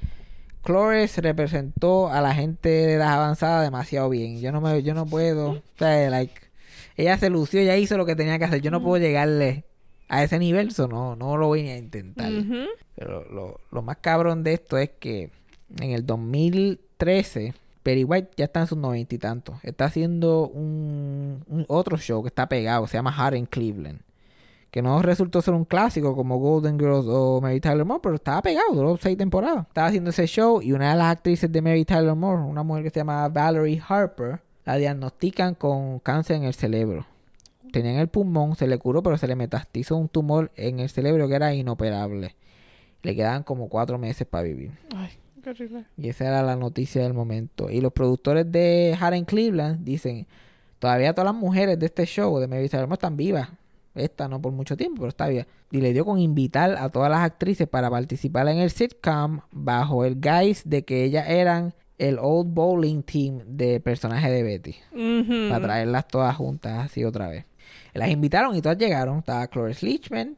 [0.63, 4.39] Cloris representó a la gente de edad avanzada demasiado bien.
[4.41, 5.53] Yo no me, yo no puedo.
[5.53, 6.42] O sea, like,
[6.97, 8.61] ella se lució, ella hizo lo que tenía que hacer.
[8.61, 9.65] Yo no puedo llegarle
[10.09, 12.31] a ese nivel, eso no, no lo voy a intentar.
[12.95, 15.31] Pero lo, lo más cabrón de esto es que
[15.81, 19.57] en el 2013, Perry White ya está en sus noventa y tantos.
[19.63, 24.01] Está haciendo un, un otro show que está pegado, se llama Hard in Cleveland.
[24.71, 28.41] Que no resultó ser un clásico como Golden Girls o Mary Tyler Moore, pero estaba
[28.41, 29.67] pegado, duró seis temporadas.
[29.67, 32.85] Estaba haciendo ese show y una de las actrices de Mary Tyler Moore, una mujer
[32.85, 37.07] que se llama Valerie Harper, la diagnostican con cáncer en el cerebro.
[37.73, 40.91] Tenía en el pulmón, se le curó, pero se le metastizó un tumor en el
[40.91, 42.37] cerebro que era inoperable.
[43.03, 44.73] Le quedaban como cuatro meses para vivir.
[44.95, 45.11] Ay,
[45.43, 45.87] qué horrible.
[45.97, 47.71] Y esa era la noticia del momento.
[47.71, 50.27] Y los productores de Hard Cleveland dicen,
[50.79, 53.49] todavía todas las mujeres de este show de Mary Moore están vivas.
[53.95, 55.47] Esta no por mucho tiempo, pero está viva.
[55.71, 60.05] Y le dio con invitar a todas las actrices para participar en el sitcom bajo
[60.05, 64.75] el guise de que ellas eran el old bowling team de personaje de Betty.
[65.49, 67.45] Para traerlas todas juntas así otra vez.
[67.95, 69.19] Las invitaron y todas llegaron.
[69.19, 70.37] Estaba Cloris Leachman.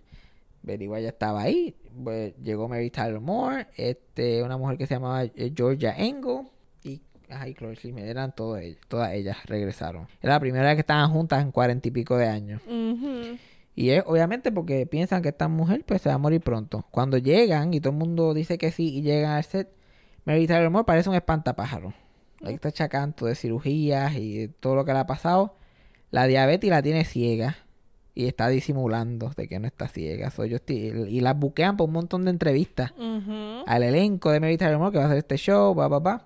[0.63, 1.75] Betty White ya estaba ahí.
[2.03, 3.69] Pues, llegó Mary Tyler Moore.
[3.79, 6.43] Este, una mujer que se llamaba eh, Georgia Engel.
[6.83, 7.01] Y,
[7.31, 8.05] ajá, y Cloris Leachman.
[8.05, 10.07] Eran todas ellas, todas ellas regresaron.
[10.21, 12.61] Era la primera vez que estaban juntas en cuarenta y pico de años.
[13.75, 16.85] Y es obviamente porque piensan que esta mujer pues se va a morir pronto.
[16.91, 19.71] Cuando llegan y todo el mundo dice que sí y llegan al set,
[20.25, 21.93] Mary Tyler Moore parece un espantapájaro.
[22.41, 25.57] Like, está chacanto de cirugías y todo lo que le ha pasado.
[26.11, 27.57] La diabetes la tiene ciega.
[28.17, 30.31] Y está disimulando de que no está ciega.
[30.31, 32.93] So, yo estoy- y las buquean por un montón de entrevistas
[33.67, 36.25] al elenco de Mary Tyler Moore que va a hacer este show, pa, pa, pa.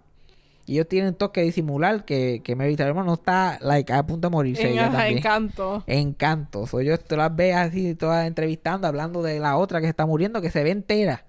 [0.67, 4.05] Y ellos tienen toque que disimular que, que Mary Tyler Moore no está like, a
[4.05, 4.65] punto de morirse.
[4.65, 5.17] En, ella también.
[5.19, 5.83] encanto.
[5.87, 6.67] Encanto.
[6.67, 10.05] So, yo tú las ves así todas entrevistando, hablando de la otra que se está
[10.05, 11.25] muriendo, que se ve entera.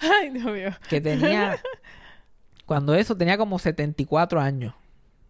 [0.00, 0.70] Ay, Dios mío.
[0.88, 1.58] Que tenía.
[2.68, 4.74] cuando eso tenía como 74 años.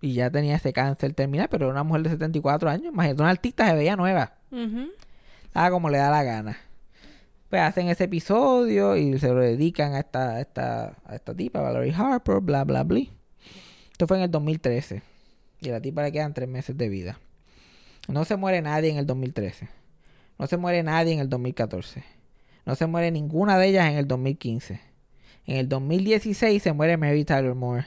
[0.00, 2.92] Y ya tenía ese cáncer terminal, pero era una mujer de 74 años.
[2.92, 4.34] Imagínate, una artista se veía nueva.
[4.50, 4.88] Ujú.
[5.54, 6.58] Haga como le da la gana.
[7.48, 11.60] Pues hacen ese episodio y se lo dedican a esta, a esta, a esta tipa,
[11.60, 13.02] Valerie Harper, bla, bla, bla.
[13.92, 15.02] Esto fue en el 2013.
[15.60, 17.20] Y a la tipa le quedan tres meses de vida.
[18.08, 19.68] No se muere nadie en el 2013.
[20.40, 22.02] No se muere nadie en el 2014.
[22.66, 24.87] No se muere ninguna de ellas en el 2015.
[25.48, 27.86] En el 2016 se muere Mary Tyler Moore.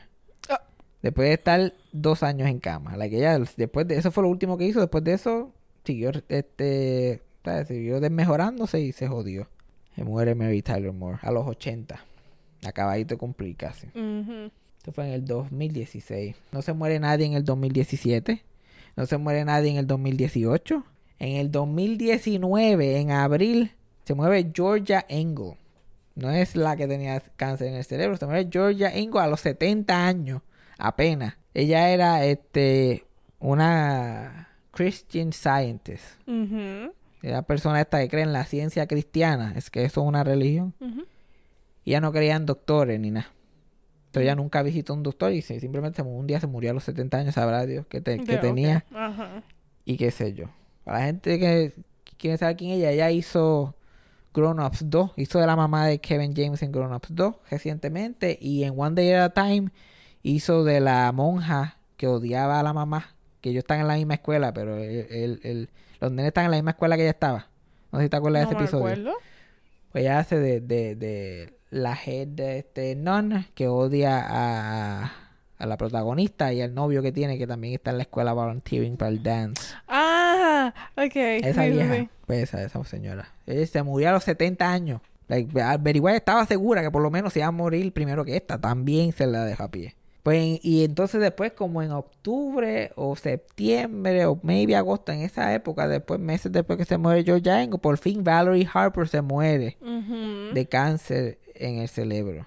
[0.50, 0.62] Ah.
[1.04, 2.98] Después de estar dos años en cama.
[2.98, 4.80] La que ella, después de eso fue lo último que hizo.
[4.80, 5.52] Después de eso
[5.84, 7.68] siguió este ¿sabes?
[7.68, 9.48] siguió desmejorándose y se jodió.
[9.96, 12.04] Se muere Mary Tyler Moore a los 80.
[12.66, 13.86] Acabadito de cumplir casi.
[13.86, 16.36] Esto fue en el 2016.
[16.52, 18.42] No se muere nadie en el 2017.
[18.96, 20.84] No se muere nadie en el 2018.
[21.20, 25.58] En el 2019, en abril, se muere Georgia Engel.
[26.16, 28.18] No es la que tenía cáncer en el cerebro.
[28.18, 30.42] Se muere Georgia Engel a los 70 años.
[30.78, 31.36] Apenas.
[31.54, 33.06] Ella era este
[33.40, 36.04] una Christian Scientist.
[36.28, 36.94] Ujú.
[37.24, 39.54] Era persona esta que cree en la ciencia cristiana.
[39.56, 40.74] Es que eso es una religión.
[41.84, 43.28] Y ella no creía en doctores ni nada.
[44.08, 46.84] Entonces ella nunca visitó a un doctor y simplemente un día se murió a los
[46.84, 49.44] 70 años, sabrá Dios que, te- tenía Ajá.
[49.86, 50.48] y qué sé yo.
[50.84, 51.74] Para la gente que
[52.18, 53.74] quiere saber quién ella, ella hizo
[54.34, 58.38] Grown Ups 2, hizo de la mamá de Kevin James en Grown Ups 2 recientemente
[58.42, 59.72] y en One Day at a Time
[60.24, 64.16] hizo de la monja que odiaba a la mamá, que ellos están en la misma
[64.16, 65.70] escuela, pero el- el- el-
[66.00, 67.48] los nenes están en la misma escuela que ella estaba.
[67.92, 68.86] No sé si te acuerdas No de ese me episodio.
[68.86, 69.14] acuerdo.
[69.92, 75.12] Pues ella hace de, de, de la head de este non que odia a,
[75.58, 78.96] a la protagonista y al novio que tiene que también está en la escuela volunteering
[78.98, 79.74] para el dance.
[79.88, 80.41] Ah,
[80.98, 81.16] ok.
[81.16, 82.10] Esa sí, vieja, sí.
[82.26, 83.30] pues esa, esa señora.
[83.48, 85.02] Ella se murió a los 70 años.
[85.28, 85.52] Like,
[86.00, 88.60] White estaba segura que por lo menos se iba a morir primero que esta.
[88.60, 89.96] También se la dejó a pie.
[90.24, 95.88] Pues, y entonces después, como en octubre o septiembre o maybe agosto, en esa época,
[95.88, 99.78] después, meses después que se muere Georgia Engel, por fin Valerie Harper se muere
[100.54, 102.46] de cáncer en el cerebro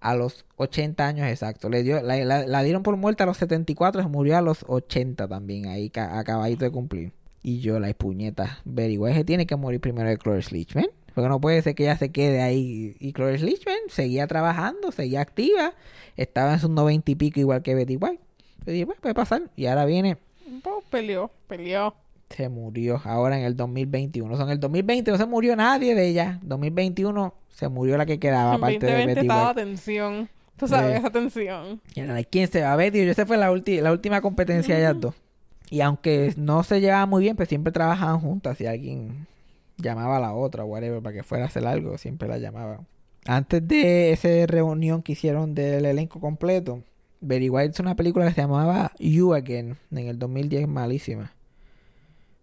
[0.00, 1.70] a los 80 años exactos.
[1.70, 4.64] Le dio, la, la- la dieron por muerta a los 74, se murió a los
[4.68, 7.12] 80 también, ahí ca- acabadito de cumplir.
[7.42, 10.86] Y yo, la puñeta, White se tiene que morir primero de Cloris Leachman.
[11.14, 12.96] Porque no puede ser que ella se quede ahí.
[13.00, 15.72] Y Cloris Leachman seguía trabajando, seguía activa.
[16.16, 18.20] Estaba en sus 90 y pico igual que Betty White.
[18.66, 19.42] Yo dije, bueno, puede pasar.
[19.56, 20.16] Y ahora viene
[20.62, 21.94] Pues peleó, peleó.
[22.30, 24.32] se murió ahora en el 2021.
[24.32, 26.38] O sea, en el 2020 no se murió nadie de ella.
[26.42, 29.60] 2021 se murió la que quedaba, En aparte de 2020 Betty estaba White.
[29.64, 30.28] tensión.
[30.56, 30.98] Tú sabes, Sí.
[30.98, 31.80] esa tensión.
[31.94, 33.04] Y era like, ¿quién se va a Betty?
[33.04, 35.14] Yo esa fue la, ulti- la última competencia de ellas dos.
[35.70, 38.56] Y aunque no se llevaban muy bien, pues siempre trabajaban juntas.
[38.56, 39.26] Si alguien
[39.76, 42.86] llamaba a la otra, whatever, para que fuera a hacer algo, siempre la llamaban.
[43.26, 46.82] Antes de esa reunión que hicieron del elenco completo,
[47.20, 51.32] Betty White hizo una película que se llamaba You Again, en el 2010, malísima.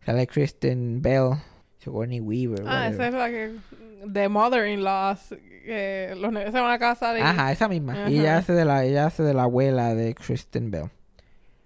[0.05, 1.31] Sale Kristen Bell,
[1.79, 2.63] Sigourney Weaver.
[2.67, 2.93] Ah, whatever.
[2.93, 3.55] esa es la que...
[4.05, 5.35] De Mother-in-Laws.
[5.65, 7.21] Que los se van a casar y...
[7.21, 8.07] Ajá, esa misma.
[8.07, 10.91] Y ella hace de la, ella hace de la abuela de Kristen Bell.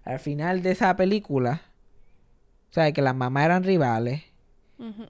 [0.10, 1.62] Al final de esa película,
[2.72, 4.24] o sea, que las mamás eran rivales.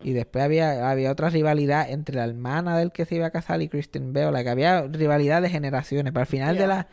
[0.02, 3.62] Y después había, había otra rivalidad entre la hermana del que se iba a casar
[3.62, 4.34] y Kristen Bell.
[4.34, 6.12] La que había rivalidad de generaciones.
[6.12, 6.88] Pero al final de la,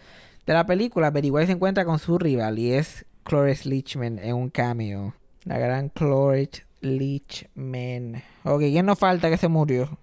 [0.44, 4.34] de la película, Betty White se encuentra con su rival y es Cloris Leachman en
[4.36, 5.14] un cameo.
[5.44, 8.22] La gran Cloris Leachman.
[8.44, 9.98] Ok, ¿quién nos falta que se murió?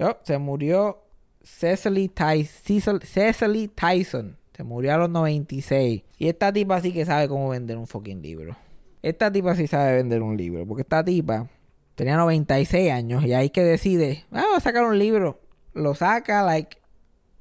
[0.00, 1.02] Oh, se murió
[1.42, 4.37] Cecily, Ty- Cecil- Cecily Tyson.
[4.58, 6.02] Se murió a los 96.
[6.18, 8.56] Y esta tipa sí que sabe cómo vender un fucking libro.
[9.02, 10.66] Esta tipa sí sabe vender un libro.
[10.66, 11.46] Porque esta tipa
[11.94, 15.38] tenía 96 años y ahí que decide, "Ah, vamos a sacar un libro.
[15.74, 16.76] Lo saca, like,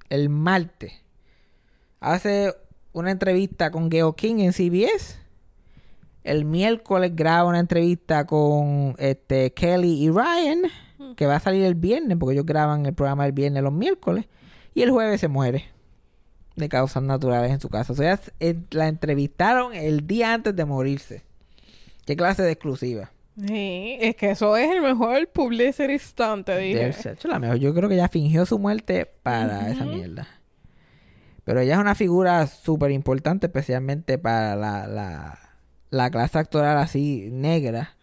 [0.10, 0.94] el martes.
[2.02, 2.54] Hace
[2.94, 5.18] una entrevista con Geo King en CBS.
[6.24, 10.66] El miércoles graba una entrevista con este Kelly y Ryan,
[11.16, 14.26] que va a salir el viernes, porque ellos graban el programa el viernes los miércoles.
[14.76, 15.77] Y el jueves se muere
[16.58, 17.94] de causas naturales en su casa.
[17.94, 21.24] O sea, eh, la entrevistaron el día antes de morirse.
[22.06, 23.12] ¿Qué clase de exclusiva?
[23.46, 26.80] Sí, es que eso es el mejor publicity stunt, te dije.
[26.80, 27.58] Del sexo, la mejor.
[27.58, 30.28] Yo creo que ella fingió su muerte para esa mierda.
[31.44, 35.40] Pero ella es una figura súper importante, especialmente para la, la,
[35.92, 37.96] la clase actoral así negra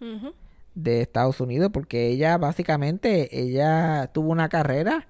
[0.75, 5.09] de Estados Unidos, porque ella básicamente, ella tuvo una carrera,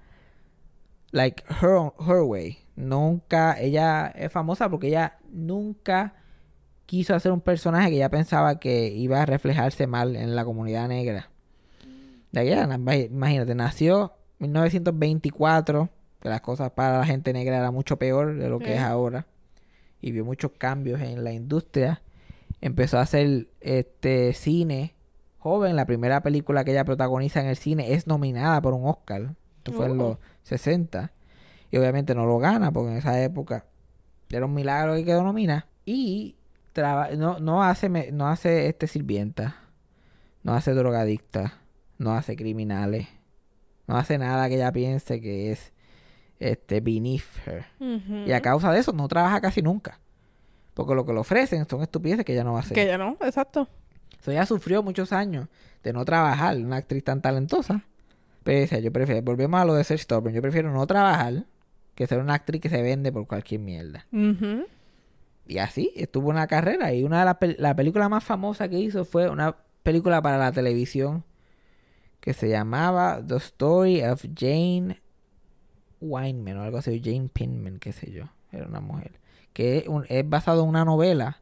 [1.11, 2.64] like her, her way.
[2.75, 6.13] Nunca, ella es famosa porque ella nunca
[6.85, 10.87] quiso hacer un personaje que ella pensaba que iba a reflejarse mal en la comunidad
[10.87, 11.29] negra.
[12.31, 12.67] De allá,
[13.09, 18.49] imagínate, nació en 1924, que las cosas para la gente negra era mucho peor de
[18.49, 18.71] lo que Sí.
[18.73, 19.25] es ahora,
[20.01, 22.01] y vio muchos cambios en la industria.
[22.61, 24.95] Empezó a hacer este cine
[25.39, 29.35] joven, la primera película que ella protagoniza en el cine es nominada por un Oscar.
[29.57, 29.95] Esto fue en Oh.
[30.09, 31.11] los 60.
[31.75, 33.65] Y obviamente no lo gana porque en esa época
[34.29, 35.67] era un milagro que quedó nominada.
[35.83, 36.37] Y
[36.71, 39.57] traba- no, no hace no hace este sirvienta,
[40.41, 41.55] no hace drogadicta,
[41.97, 43.09] no hace criminales,
[43.87, 45.73] no hace nada que ella piense que es
[46.39, 47.65] este beneath her.
[48.25, 49.99] Y a causa de eso no trabaja casi nunca.
[50.75, 52.73] Porque lo que le ofrecen son estupideces que ella no va a hacer.
[52.75, 53.67] Que ya no, exacto.
[54.21, 55.49] So, ella sufrió muchos años
[55.83, 57.83] de no trabajar, una actriz tan talentosa.
[58.45, 61.43] Pero decía, yo prefiero, volvemos a lo de ser stubborn, yo prefiero no trabajar
[61.95, 64.05] que ser una actriz que se vende por cualquier mierda.
[65.47, 66.93] Y así, estuvo una carrera.
[66.93, 70.37] Y una de las pel- la película más famosa que hizo fue una película para
[70.37, 71.23] la televisión
[72.19, 74.99] que se llamaba The Story of Jane
[76.01, 79.19] Wineman o algo así, Jane Pinman, qué sé yo, era una mujer.
[79.53, 81.39] Que es, un- es basado en una novela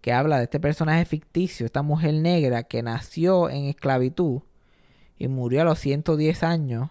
[0.00, 4.42] que habla de este personaje ficticio, esta mujer negra que nació en esclavitud
[5.16, 6.90] y murió a los 110 años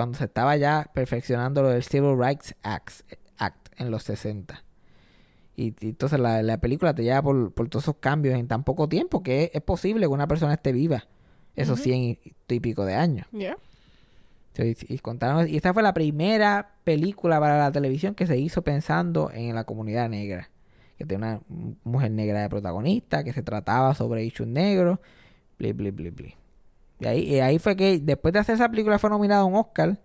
[0.00, 3.02] cuando se estaba ya perfeccionando lo del Civil Rights Act,
[3.38, 4.64] Act en los 60.
[5.56, 8.64] Y, y entonces la, la película te lleva por, por todos esos cambios en tan
[8.64, 11.04] poco tiempo que es, es posible que una persona esté viva
[11.54, 13.26] esos 100 y, y pico de años.
[13.32, 13.56] Yeah.
[14.56, 19.30] Y, contaron- y esta fue la primera película para la televisión que se hizo pensando
[19.32, 20.50] en la comunidad negra.
[20.98, 24.98] Que tenía una mujer negra de protagonista, que se trataba sobre issues negros,
[25.58, 26.34] bli, bli, bli, bli.
[27.00, 29.54] Y ahí, y ahí fue que después de hacer esa película fue nominada a un
[29.54, 29.98] Oscar.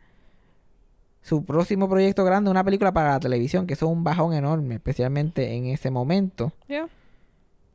[1.22, 4.76] Su próximo proyecto grande, una película para la televisión, que eso es un bajón enorme,
[4.76, 6.54] especialmente en ese momento.
[6.68, 6.88] Yeah.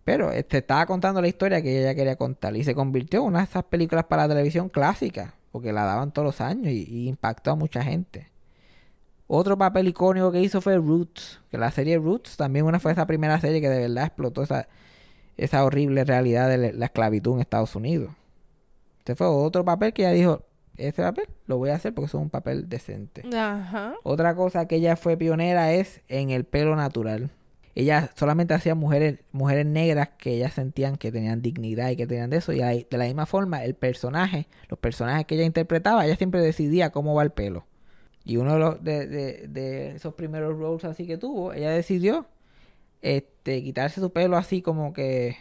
[0.05, 3.39] Pero este, estaba contando la historia que ella quería contar y se convirtió en una
[3.41, 7.09] de esas películas para la televisión clásicas, porque la daban todos los años y, y
[7.09, 8.29] impactó a mucha gente.
[9.27, 13.07] Otro papel icónico que hizo fue Roots, que la serie Roots también una fue esa
[13.07, 14.67] primera serie que de verdad explotó esa,
[15.37, 18.11] esa horrible realidad de la esclavitud en Estados Unidos.
[19.11, 20.45] Este fue otro papel que ella dijo,
[20.77, 23.23] este papel lo voy a hacer porque es un papel decente.
[23.37, 23.95] Ajá.
[24.03, 27.31] Otra cosa que ella fue pionera es en el pelo natural.
[27.75, 32.31] Ella solamente hacía mujeres, mujeres negras que ellas sentían que tenían dignidad y que tenían
[32.31, 32.53] de eso.
[32.53, 36.91] Y de la misma forma, el personaje, los personajes que ella interpretaba, ella siempre decidía
[36.91, 37.67] cómo va el pelo.
[38.25, 42.27] Y uno de, los, de, de- de esos primeros roles así que tuvo, ella decidió
[43.03, 45.37] este, quitarse su pelo así como que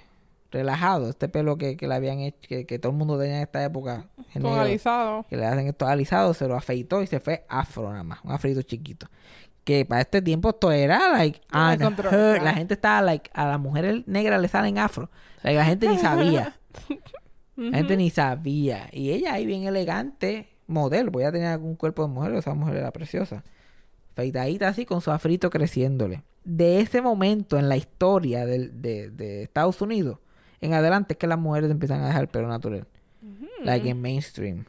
[0.51, 1.09] relajado.
[1.09, 3.63] Este pelo que, que le habían hecho, que, que todo el mundo tenía en esta
[3.63, 4.07] época.
[4.33, 5.25] negro Tonalizado.
[5.29, 8.31] que le hacen esto alisado, se lo afeitó y se fue afro nada más, un
[8.31, 9.07] afrito chiquito.
[9.63, 11.81] Que para este tiempo esto era like unheard.
[11.83, 12.43] controversia.
[12.43, 15.09] La gente estaba like a las mujeres negras le salen afro.
[15.43, 16.55] Like, la gente ni sabía.
[17.55, 18.87] La gente ni sabía.
[18.91, 22.77] Y ella ahí bien elegante, modelo, pues ella tenía algún cuerpo de mujer, esa mujer
[22.77, 23.43] era preciosa.
[24.15, 26.23] Feitadita así con su afrito creciéndole.
[26.43, 30.17] De ese momento en la historia del- de, de Estados Unidos,
[30.61, 32.85] en adelante es que las mujeres empiezan a dejar el pelo natural.
[33.63, 34.65] Like en mainstream.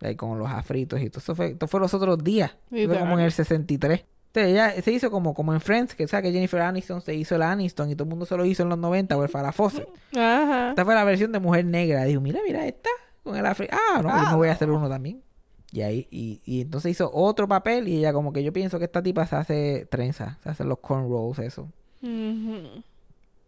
[0.00, 2.56] Like con los afritos y todo eso fue, esto fue los otros días.
[2.68, 4.04] Fue como en el 63.
[4.26, 7.38] Entonces ella se hizo como, como en Friends, que sabes que Jennifer Aniston se hizo
[7.38, 9.52] la Aniston y todo el mundo se lo hizo en los 90 o el Farrah
[9.52, 9.88] Fawcett.
[10.16, 10.70] Ajá.
[10.70, 12.04] Esta fue la versión de mujer negra.
[12.04, 12.90] Dijo, mira, mira esta
[13.22, 13.68] con el afri.
[13.70, 15.22] Ah, no, yo me voy a hacer uno también.
[15.70, 18.84] Y ahí, y, y entonces hizo otro papel y ella como que yo pienso que
[18.84, 21.68] esta tipa se hace trenza, se hace los cornrows, eso.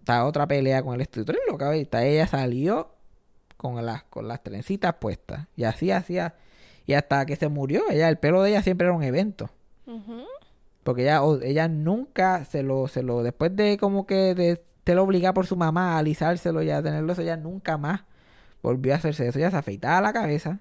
[0.06, 1.08] Está otra pelea con el
[1.50, 1.82] loca, ¿ves?
[1.82, 2.90] Está- Ella salió
[3.56, 5.48] con las, con las trencitas puestas.
[5.56, 6.36] Y así hacía.
[6.86, 9.50] Y hasta que se murió, ella, el pelo de ella siempre era un evento.
[10.84, 15.02] Porque ella, ella nunca se lo, se lo, después de como que de, te lo
[15.02, 18.02] obligaba por su mamá a alisárselo y a tenerlo eso, ella nunca más
[18.62, 19.40] volvió a hacerse eso.
[19.40, 20.60] Ella se afeitaba la cabeza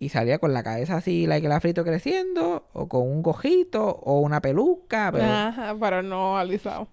[0.00, 4.18] y salía con la cabeza así, like el afrito creciendo, o con un cojito, o
[4.18, 5.10] una peluca.
[5.12, 6.88] Pero Ajá, pero no alisado.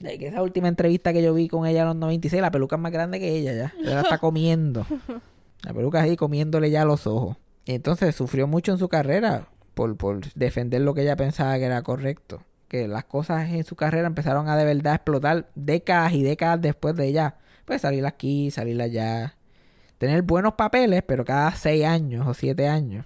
[0.00, 2.76] De que esa última entrevista que yo vi con ella en los 96, la peluca
[2.76, 3.74] es más grande que ella ya.
[3.78, 4.86] Ella la está comiendo.
[5.62, 7.36] La peluca así comiéndole ya los ojos.
[7.66, 11.64] Y entonces sufrió mucho en su carrera por, por defender lo que ella pensaba que
[11.64, 12.42] era correcto.
[12.68, 16.96] Que las cosas en su carrera empezaron a de verdad explotar décadas y décadas después
[16.96, 17.36] de ella.
[17.66, 19.36] Pues salir aquí, salir allá.
[19.98, 23.04] Tener buenos papeles, pero cada seis años o siete años.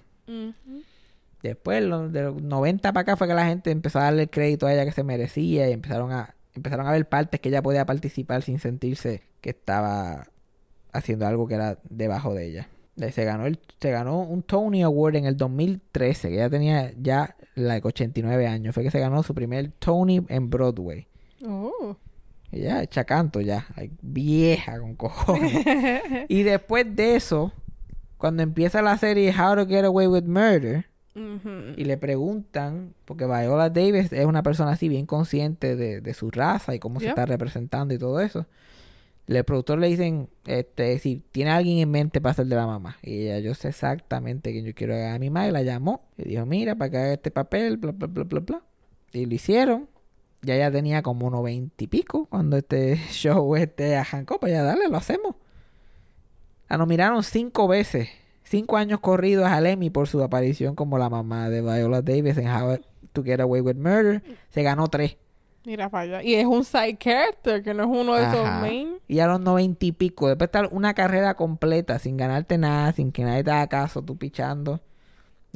[1.43, 4.67] Después, de los 90 para acá, fue que la gente empezó a darle el crédito
[4.67, 7.87] a ella que se merecía y empezaron a, empezaron a ver partes que ella podía
[7.87, 10.29] participar sin sentirse que estaba
[10.93, 12.69] haciendo algo que era debajo de ella.
[13.11, 17.35] Se ganó, el, se ganó un Tony Award en el 2013, que ella tenía ya
[17.57, 18.73] like, 89 años.
[18.73, 21.09] Fue que se ganó su primer Tony en Broadway.
[21.45, 21.97] Oh.
[22.53, 23.67] Ella echa canto ya,
[24.01, 25.67] vieja con cojones.
[26.29, 27.53] y después de eso,
[28.17, 33.71] cuando empieza la serie How to Get Away with Murder, Y le preguntan, porque Viola
[33.71, 37.25] Davis es una persona así bien consciente de, de su raza y cómo se está
[37.25, 38.47] representando y todo eso.
[39.27, 42.99] El productor le dicen, este, si tiene alguien en mente para ser de la mamá.
[43.03, 46.03] Y ella, yo sé exactamente que yo quiero a mi mamá y la llamó.
[46.19, 48.63] Y dijo, mira, para que haga este papel, bla, bla, bla, bla, bla.
[49.13, 49.89] Y lo hicieron.
[50.43, 54.39] Ya ella tenía como noventa y pico cuando este show este arrancó.
[54.39, 55.37] Pues ya dale, lo hacemos.
[56.69, 58.09] La nominaron cinco veces.
[58.45, 62.49] Cinco años corridos al Emmy por su aparición como la mamá de Viola Davis en
[62.49, 62.79] How
[63.13, 64.23] to Get Away with Murder.
[64.51, 65.17] Se ganó tres.
[65.65, 66.23] Mira para allá.
[66.23, 68.99] Y es un side character, que no es uno de esos main.
[69.09, 72.93] Y a los noventa y pico, después de estar una carrera completa sin ganarte nada,
[72.93, 74.81] sin que nadie te haga caso, tú pichando.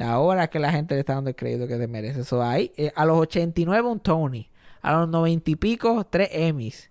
[0.01, 2.21] Ahora es que la gente le está dando el crédito que te merece.
[2.21, 4.49] Eso ahí, eh, a los 89 un Tony,
[4.81, 6.91] a los noventa y pico tres Emmys.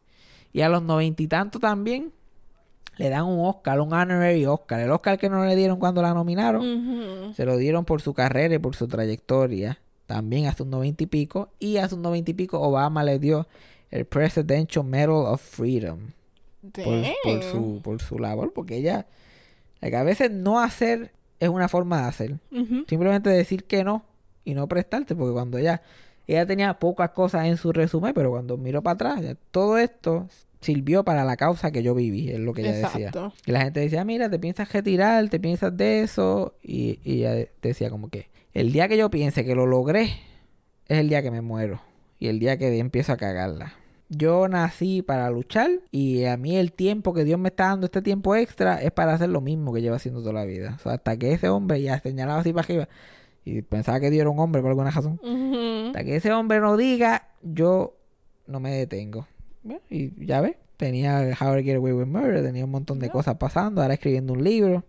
[0.53, 2.11] Y a los noventa y tantos también
[2.97, 4.79] le dan un Oscar, un honorary Oscar.
[4.79, 7.33] El Oscar que no le dieron cuando la nominaron.
[7.35, 9.79] Se lo dieron por su carrera y por su trayectoria.
[10.07, 11.49] También hace un noventa y pico.
[11.59, 13.47] Y hace un noventa y pico Obama le dio
[13.91, 15.99] el Presidential Medal of Freedom.
[16.73, 18.53] Por, por su, por su labor.
[18.53, 19.05] Porque ella...
[19.81, 22.35] like, a veces no hacer es una forma de hacer.
[22.87, 24.03] Simplemente decir que no
[24.43, 25.15] y no prestarte.
[25.15, 25.81] Porque cuando ella...
[26.25, 28.13] Ella tenía pocas cosas en su resumen.
[28.13, 29.21] Pero cuando miró para atrás...
[29.21, 30.27] ya todo esto
[30.61, 32.29] sirvió para la causa que yo viví.
[32.29, 33.07] Es lo que ella decía.
[33.07, 33.33] Exacto.
[33.45, 36.55] Y la gente decía, mira, te piensas retirar, te piensas de eso.
[36.61, 40.13] Y, y ella decía como que, el día que yo piense que lo logré,
[40.87, 41.81] es el día que me muero.
[42.19, 43.73] Y el día que empiezo a cagarla.
[44.09, 48.01] Yo nací para luchar y a mí el tiempo que Dios me está dando, este
[48.01, 50.75] tiempo extra, es para hacer lo mismo que lleva haciendo toda la vida.
[50.77, 52.87] O sea, hasta que ese hombre ya señalaba así para arriba
[53.47, 55.19] y pensaba que Dios era un hombre por alguna razón.
[55.87, 57.97] Hasta que ese hombre no diga, yo
[58.45, 59.25] no me detengo.
[59.67, 63.09] Bueno, Y ya ves, tenía How to Get Away with Murder, tenía un montón de
[63.09, 64.85] cosas pasando, ahora escribiendo un libro,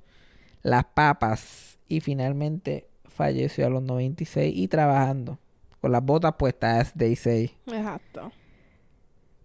[0.62, 5.38] Las Papas, y finalmente falleció a los 96 y trabajando
[5.80, 7.52] con las botas puestas, as they say.
[7.66, 8.30] Exacto.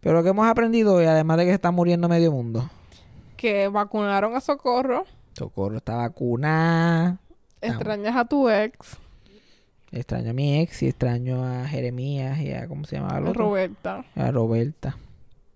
[0.01, 2.69] Pero lo que hemos aprendido hoy, además de que se está muriendo medio mundo,
[3.37, 5.05] Que vacunaron a Socorro.
[5.33, 7.17] Socorro está vacunada,
[7.61, 8.97] Extrañas a tu ex,
[9.91, 13.45] extraño a mi ex y extraño a Jeremías y a, ¿cómo se llama el otro?
[13.45, 14.03] Roberta.
[14.15, 14.97] A Roberta.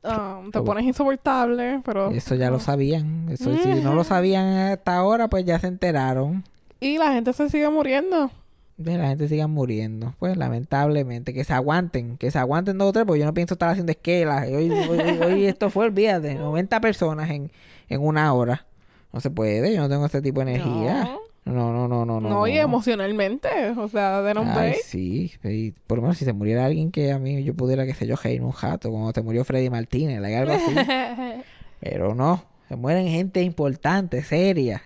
[0.04, 2.12] Ah, te pones insoportable, pero...
[2.12, 3.28] Eso ya lo sabían.
[3.30, 3.84] Eso, si Mm.
[3.84, 6.44] no lo sabían hasta ahora, pues ya se enteraron.
[6.80, 8.32] Y la gente se sigue muriendo.
[8.78, 10.14] De la gente siga muriendo.
[10.20, 11.34] Pues lamentablemente.
[11.34, 12.16] Que se aguanten.
[12.18, 13.06] Que se aguanten dos o tres.
[13.06, 14.46] Porque yo no pienso estar haciendo esquelas.
[14.48, 16.36] Hoy, hoy, hoy- hoy esto fue, olvídate.
[16.36, 17.52] 90 personas en,
[17.90, 18.68] en una hora.
[19.12, 19.74] No se puede.
[19.74, 21.06] Yo no tengo ese tipo de energía.
[21.06, 21.20] No,
[21.54, 22.20] no, no, no.
[22.20, 23.50] No, No, y emocionalmente.
[23.78, 24.76] O sea, de nombre.
[24.84, 25.74] sí, sí.
[25.88, 28.16] Por lo menos si se muriera alguien que a mí yo pudiera, qué sé yo,
[28.16, 28.92] reír un jato.
[28.92, 30.24] Como se murió Freddy Martínez.
[30.24, 30.76] algo así.
[31.80, 32.44] Pero no.
[32.68, 34.82] Se mueren gente importante, seria.